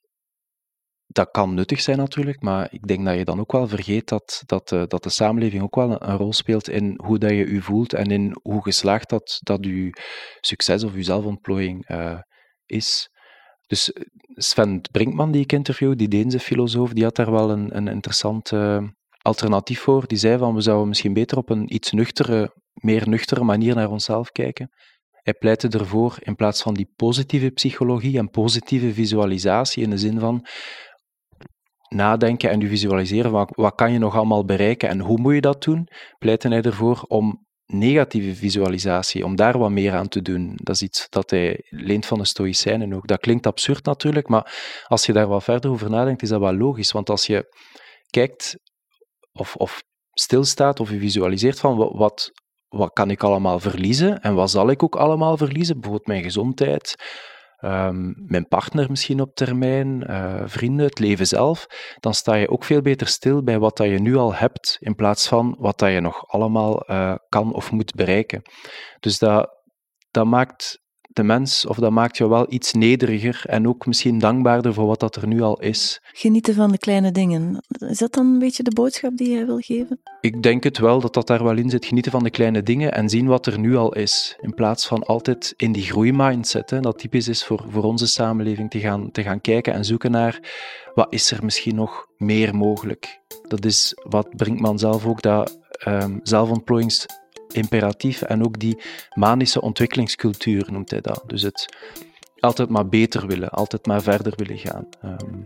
dat 1.07 1.31
kan 1.31 1.55
nuttig 1.55 1.81
zijn 1.81 1.99
natuurlijk, 1.99 2.43
maar 2.43 2.73
ik 2.73 2.87
denk 2.87 3.05
dat 3.05 3.17
je 3.17 3.25
dan 3.25 3.41
ook 3.41 3.53
wel 3.53 3.69
vergeet 3.69 4.09
dat, 4.09 4.43
dat, 4.47 4.73
uh, 4.73 4.83
dat 4.87 5.03
de 5.03 5.11
samenleving 5.11 5.63
ook 5.63 5.75
wel 5.75 6.03
een, 6.03 6.17
rol 6.17 6.33
speelt 6.33 6.69
in 6.69 7.01
hoe 7.05 7.19
dat 7.19 7.31
je 7.31 7.53
je 7.53 7.63
voelt 7.63 7.93
en 7.93 8.11
in 8.11 8.37
hoe 8.43 8.63
geslaagd 8.63 9.09
dat, 9.09 9.39
dat 9.43 9.65
je 9.65 9.91
succes 10.41 10.85
of 10.85 10.95
je 10.95 11.03
zelfontplooiing 11.03 11.91
uh, 11.91 12.21
is. 12.67 13.09
Dus 13.67 13.93
eh, 13.93 14.03
Sven 14.35 14.81
Brinkman, 14.91 15.33
die 15.33 15.43
ik 15.43 15.53
interview, 15.53 15.97
die 15.97 16.09
Deense 16.09 16.39
filosoof, 16.39 16.93
die 16.93 17.05
had 17.05 17.17
daar 17.17 17.31
wel 17.31 17.51
een, 17.51 17.77
een 17.77 17.89
interessant 17.89 18.51
uh, 18.51 18.83
alternatief 19.23 19.81
voor. 19.81 20.07
Die 20.07 20.19
zei 20.19 20.39
van, 20.39 20.55
we 20.55 20.61
zouden 20.61 20.89
misschien 20.89 21.13
beter 21.13 21.39
op 21.39 21.51
een 21.51 21.75
iets 21.75 21.93
nuchtere, 21.93 22.55
meer 22.73 23.09
nuchtere 23.09 23.45
manier 23.45 23.75
naar 23.75 23.91
onszelf 23.91 24.31
kijken. 24.31 24.71
Hij 25.11 25.35
pleitte 25.35 25.69
ervoor, 25.69 26.17
in 26.21 26.35
plaats 26.35 26.63
van 26.63 26.75
die 26.75 26.93
positieve 26.97 27.51
psychologie 27.51 28.19
en 28.19 28.31
positieve 28.31 28.93
visualisatie, 28.93 29.83
in 29.83 29.91
de 29.91 29.99
zin 29.99 30.19
van 30.19 30.47
nadenken 31.89 32.51
en 32.51 32.61
je 32.61 32.69
visualiseren 32.69 33.31
van 33.31 33.49
wat 33.51 33.75
kan 33.75 33.93
je 33.93 33.99
nog 33.99 34.17
allemaal 34.17 34.45
bereiken 34.45 34.89
en 34.89 35.01
hoe 35.01 35.21
moet 35.21 35.35
je 35.35 35.41
dat 35.41 35.63
doen, 35.63 35.89
pleitte 36.19 36.49
hij 36.49 36.63
ervoor 36.63 37.05
om 37.09 37.46
negatieve 37.67 38.35
visualisatie, 38.35 39.25
om 39.25 39.37
daar 39.37 39.59
wat 39.59 39.71
meer 39.71 39.93
aan 39.93 40.09
te 40.09 40.23
doen. 40.23 40.53
Dat 40.55 40.75
is 40.75 40.83
iets 40.83 41.07
dat 41.09 41.31
hij 41.31 41.61
leent 41.69 42.07
van 42.07 42.19
de 42.19 42.25
Stoïcijnen 42.25 42.93
ook. 42.93 43.07
Dat 43.07 43.21
klinkt 43.21 43.47
absurd 43.47 43.85
natuurlijk, 43.85 44.29
maar 44.29 44.55
als 44.87 45.07
je 45.07 45.13
daar 45.13 45.27
wat 45.27 45.45
verder 45.45 45.71
over 45.71 45.91
nadenkt, 45.91 46.23
is 46.23 46.29
dat 46.29 46.41
wel 46.41 46.57
logisch. 46.57 46.93
Want 46.93 47.11
als 47.11 47.27
je 47.27 47.57
kijkt 48.11 48.57
of, 49.33 49.57
of 49.57 49.83
stilstaat 50.13 50.81
of 50.81 50.91
je 50.91 50.99
visualiseert 50.99 51.61
van 51.61 51.77
wat, 51.77 52.31
wat 52.69 52.93
kan 52.93 53.11
ik 53.11 53.23
allemaal 53.23 53.61
verliezen 53.61 54.21
en 54.21 54.35
wat 54.35 54.51
zal 54.51 54.71
ik 54.71 54.83
ook 54.83 54.97
allemaal 54.97 55.37
verliezen, 55.37 55.75
bijvoorbeeld 55.75 56.07
mijn 56.07 56.23
gezondheid, 56.23 56.95
um, 57.67 58.15
mijn 58.27 58.49
partner 58.49 58.91
misschien 58.91 59.21
op 59.21 59.35
termijn, 59.35 60.11
uh, 60.11 60.43
vrienden, 60.45 60.87
het 60.87 60.99
leven 60.99 61.27
zelf, 61.27 61.67
dan 62.01 62.15
sta 62.15 62.35
je 62.35 62.49
ook 62.49 62.65
veel 62.65 62.81
beter 62.81 63.07
stil 63.07 63.43
bij 63.43 63.59
wat 63.59 63.77
dat 63.77 63.87
je 63.87 63.99
nu 63.99 64.17
al 64.17 64.35
hebt, 64.35 64.77
in 64.81 64.95
plaats 64.95 65.29
van 65.29 65.57
wat 65.59 65.79
dat 65.79 65.91
je 65.91 66.01
nog 66.01 66.27
allemaal 66.27 66.91
uh, 66.91 67.15
kan 67.29 67.55
of 67.55 67.71
moet 67.71 67.95
bereiken. 67.95 68.43
Dus 69.01 69.19
dat, 69.19 69.49
dat 70.11 70.27
maakt 70.27 70.85
de 71.17 71.23
mens, 71.23 71.67
of 71.67 71.77
dat 71.77 71.91
maakt 71.91 72.17
je 72.17 72.29
wel 72.29 72.47
iets 72.49 72.73
nederiger 72.73 73.43
en 73.47 73.69
ook 73.69 73.87
misschien 73.87 74.19
dankbaarder 74.19 74.75
voor 74.75 74.87
wat 74.87 75.01
dat 75.01 75.17
er 75.17 75.27
nu 75.27 75.43
al 75.43 75.61
is. 75.61 76.01
Genieten 76.13 76.55
van 76.55 76.71
de 76.71 76.79
kleine 76.79 77.13
dingen. 77.13 77.65
Is 77.69 77.99
dat 77.99 78.13
dan 78.13 78.27
een 78.27 78.39
beetje 78.39 78.63
de 78.63 78.71
boodschap 78.71 79.17
die 79.17 79.31
jij 79.31 79.47
wil 79.47 79.59
geven? 79.59 80.01
Ik 80.21 80.43
denk 80.43 80.65
het 80.65 80.79
wel, 80.79 81.01
dat 81.01 81.15
dat 81.15 81.27
daar 81.27 81.45
wel 81.45 81.57
in 81.57 81.71
zit. 81.71 81.87
Genieten 81.87 82.13
van 82.13 82.23
de 82.23 82.31
kleine 82.31 82.63
dingen 82.63 82.93
en 82.93 83.09
zien 83.09 83.27
wat 83.27 83.47
er 83.47 83.59
nu 83.59 83.77
al 83.77 83.95
is. 83.95 84.37
In 84.41 84.55
plaats 84.55 84.87
van 84.87 85.03
altijd 85.03 85.55
in 85.57 85.73
die 85.73 85.83
groeimindset, 85.83 86.71
hè, 86.71 86.81
dat 86.81 86.99
typisch 86.99 87.29
is 87.29 87.45
voor, 87.45 87.65
voor 87.69 87.83
onze 87.83 88.07
samenleving, 88.07 88.71
te 88.71 88.79
gaan, 88.79 89.11
te 89.11 89.23
gaan 89.23 89.41
kijken 89.41 89.73
en 89.73 89.85
zoeken 89.85 90.11
naar 90.11 90.41
wat 90.95 91.13
is 91.13 91.31
er 91.31 91.45
misschien 91.45 91.75
nog 91.75 92.07
meer 92.17 92.55
mogelijk. 92.55 93.21
Dat 93.49 93.65
is 93.65 93.93
wat 94.09 94.37
Brinkman 94.37 94.79
zelf 94.79 95.07
ook, 95.07 95.23
dat 95.23 95.59
um, 95.87 96.21
zelfontplooiings 96.23 97.07
imperatief 97.57 98.23
en 98.23 98.45
ook 98.45 98.59
die 98.59 98.83
manische 99.15 99.61
ontwikkelingscultuur 99.61 100.69
noemt 100.73 100.91
hij 100.91 101.01
dat. 101.01 101.23
Dus 101.27 101.43
het 101.43 101.77
altijd 102.39 102.69
maar 102.69 102.89
beter 102.89 103.27
willen, 103.27 103.49
altijd 103.49 103.87
maar 103.87 104.03
verder 104.03 104.33
willen 104.37 104.59
gaan. 104.59 104.87
Um, 105.05 105.43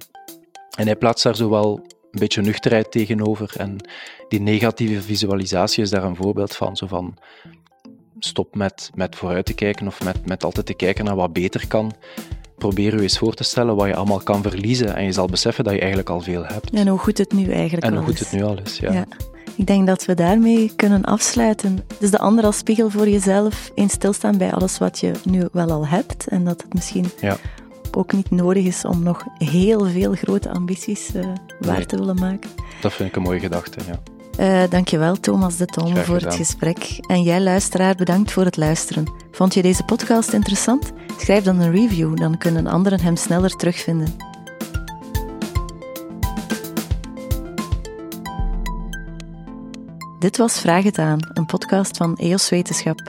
en 0.76 0.86
hij 0.86 0.96
plaatst 0.96 1.24
daar 1.24 1.36
zowel 1.36 1.80
een 2.10 2.20
beetje 2.20 2.42
nuchterheid 2.42 2.90
tegenover 2.90 3.54
en 3.56 3.76
die 4.28 4.40
negatieve 4.40 5.02
visualisatie 5.02 5.82
is 5.82 5.90
daar 5.90 6.04
een 6.04 6.16
voorbeeld 6.16 6.56
van. 6.56 6.76
Zo 6.76 6.86
van 6.86 7.16
stop 8.18 8.54
met, 8.54 8.90
met 8.94 9.16
vooruit 9.16 9.46
te 9.46 9.54
kijken 9.54 9.86
of 9.86 10.04
met, 10.04 10.26
met 10.26 10.44
altijd 10.44 10.66
te 10.66 10.74
kijken 10.74 11.04
naar 11.04 11.16
wat 11.16 11.32
beter 11.32 11.66
kan. 11.68 11.92
Probeer 12.56 12.94
je 12.94 13.02
eens 13.02 13.18
voor 13.18 13.34
te 13.34 13.44
stellen 13.44 13.76
wat 13.76 13.86
je 13.86 13.96
allemaal 13.96 14.20
kan 14.20 14.42
verliezen 14.42 14.96
en 14.96 15.04
je 15.04 15.12
zal 15.12 15.26
beseffen 15.26 15.64
dat 15.64 15.72
je 15.72 15.78
eigenlijk 15.78 16.10
al 16.10 16.20
veel 16.20 16.44
hebt. 16.44 16.70
En 16.70 16.88
hoe 16.88 16.98
goed 16.98 17.18
het 17.18 17.32
nu 17.32 17.52
eigenlijk 17.52 17.86
en 17.86 17.96
hoe 17.96 18.04
goed 18.04 18.18
het 18.18 18.32
nu 18.32 18.42
al 18.42 18.58
is, 18.64 18.78
ja. 18.78 18.92
ja. 18.92 19.06
Ik 19.56 19.66
denk 19.66 19.86
dat 19.86 20.04
we 20.04 20.14
daarmee 20.14 20.72
kunnen 20.76 21.04
afsluiten. 21.04 21.78
Dus 21.98 22.10
de 22.10 22.18
ander 22.18 22.44
als 22.44 22.56
spiegel 22.56 22.90
voor 22.90 23.08
jezelf, 23.08 23.70
eens 23.74 23.92
stilstaan 23.92 24.38
bij 24.38 24.52
alles 24.52 24.78
wat 24.78 24.98
je 24.98 25.12
nu 25.24 25.48
wel 25.52 25.70
al 25.70 25.86
hebt 25.86 26.28
en 26.28 26.44
dat 26.44 26.62
het 26.62 26.74
misschien 26.74 27.10
ja. 27.20 27.36
ook 27.90 28.12
niet 28.12 28.30
nodig 28.30 28.64
is 28.64 28.84
om 28.84 29.02
nog 29.02 29.24
heel 29.38 29.86
veel 29.86 30.14
grote 30.14 30.50
ambities 30.50 31.14
uh, 31.14 31.26
waar 31.60 31.86
te 31.86 31.96
willen 31.96 32.18
maken. 32.18 32.50
Dat 32.80 32.92
vind 32.92 33.08
ik 33.08 33.16
een 33.16 33.22
mooie 33.22 33.40
gedachte, 33.40 33.78
ja. 33.86 33.98
Uh, 34.38 34.70
dankjewel 34.70 35.20
Thomas 35.20 35.56
de 35.56 35.66
Tom 35.66 35.96
voor 35.96 36.20
het 36.20 36.34
gesprek. 36.34 36.98
En 37.06 37.22
jij 37.22 37.40
luisteraar, 37.40 37.94
bedankt 37.94 38.32
voor 38.32 38.44
het 38.44 38.56
luisteren. 38.56 39.12
Vond 39.30 39.54
je 39.54 39.62
deze 39.62 39.84
podcast 39.84 40.32
interessant? 40.32 40.92
Schrijf 41.18 41.44
dan 41.44 41.60
een 41.60 41.72
review, 41.72 42.16
dan 42.16 42.38
kunnen 42.38 42.66
anderen 42.66 43.00
hem 43.00 43.16
sneller 43.16 43.56
terugvinden. 43.56 44.29
Dit 50.20 50.36
was 50.36 50.60
Vraag 50.60 50.84
het 50.84 50.98
aan, 50.98 51.18
een 51.32 51.46
podcast 51.46 51.96
van 51.96 52.16
EOS 52.16 52.48
Wetenschap. 52.48 53.00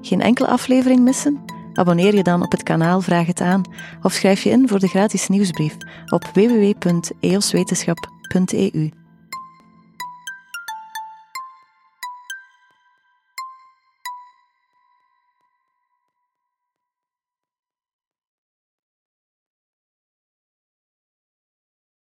Geen 0.00 0.20
enkele 0.20 0.48
aflevering 0.48 1.00
missen? 1.00 1.44
Abonneer 1.72 2.14
je 2.14 2.22
dan 2.22 2.42
op 2.42 2.50
het 2.50 2.62
kanaal 2.62 3.00
Vraag 3.00 3.26
het 3.26 3.40
aan 3.40 3.62
of 4.02 4.12
schrijf 4.12 4.42
je 4.42 4.50
in 4.50 4.68
voor 4.68 4.78
de 4.78 4.88
gratis 4.88 5.28
nieuwsbrief 5.28 5.76
op 6.08 6.30
www.eoswetenschap.eu. 6.32 9.03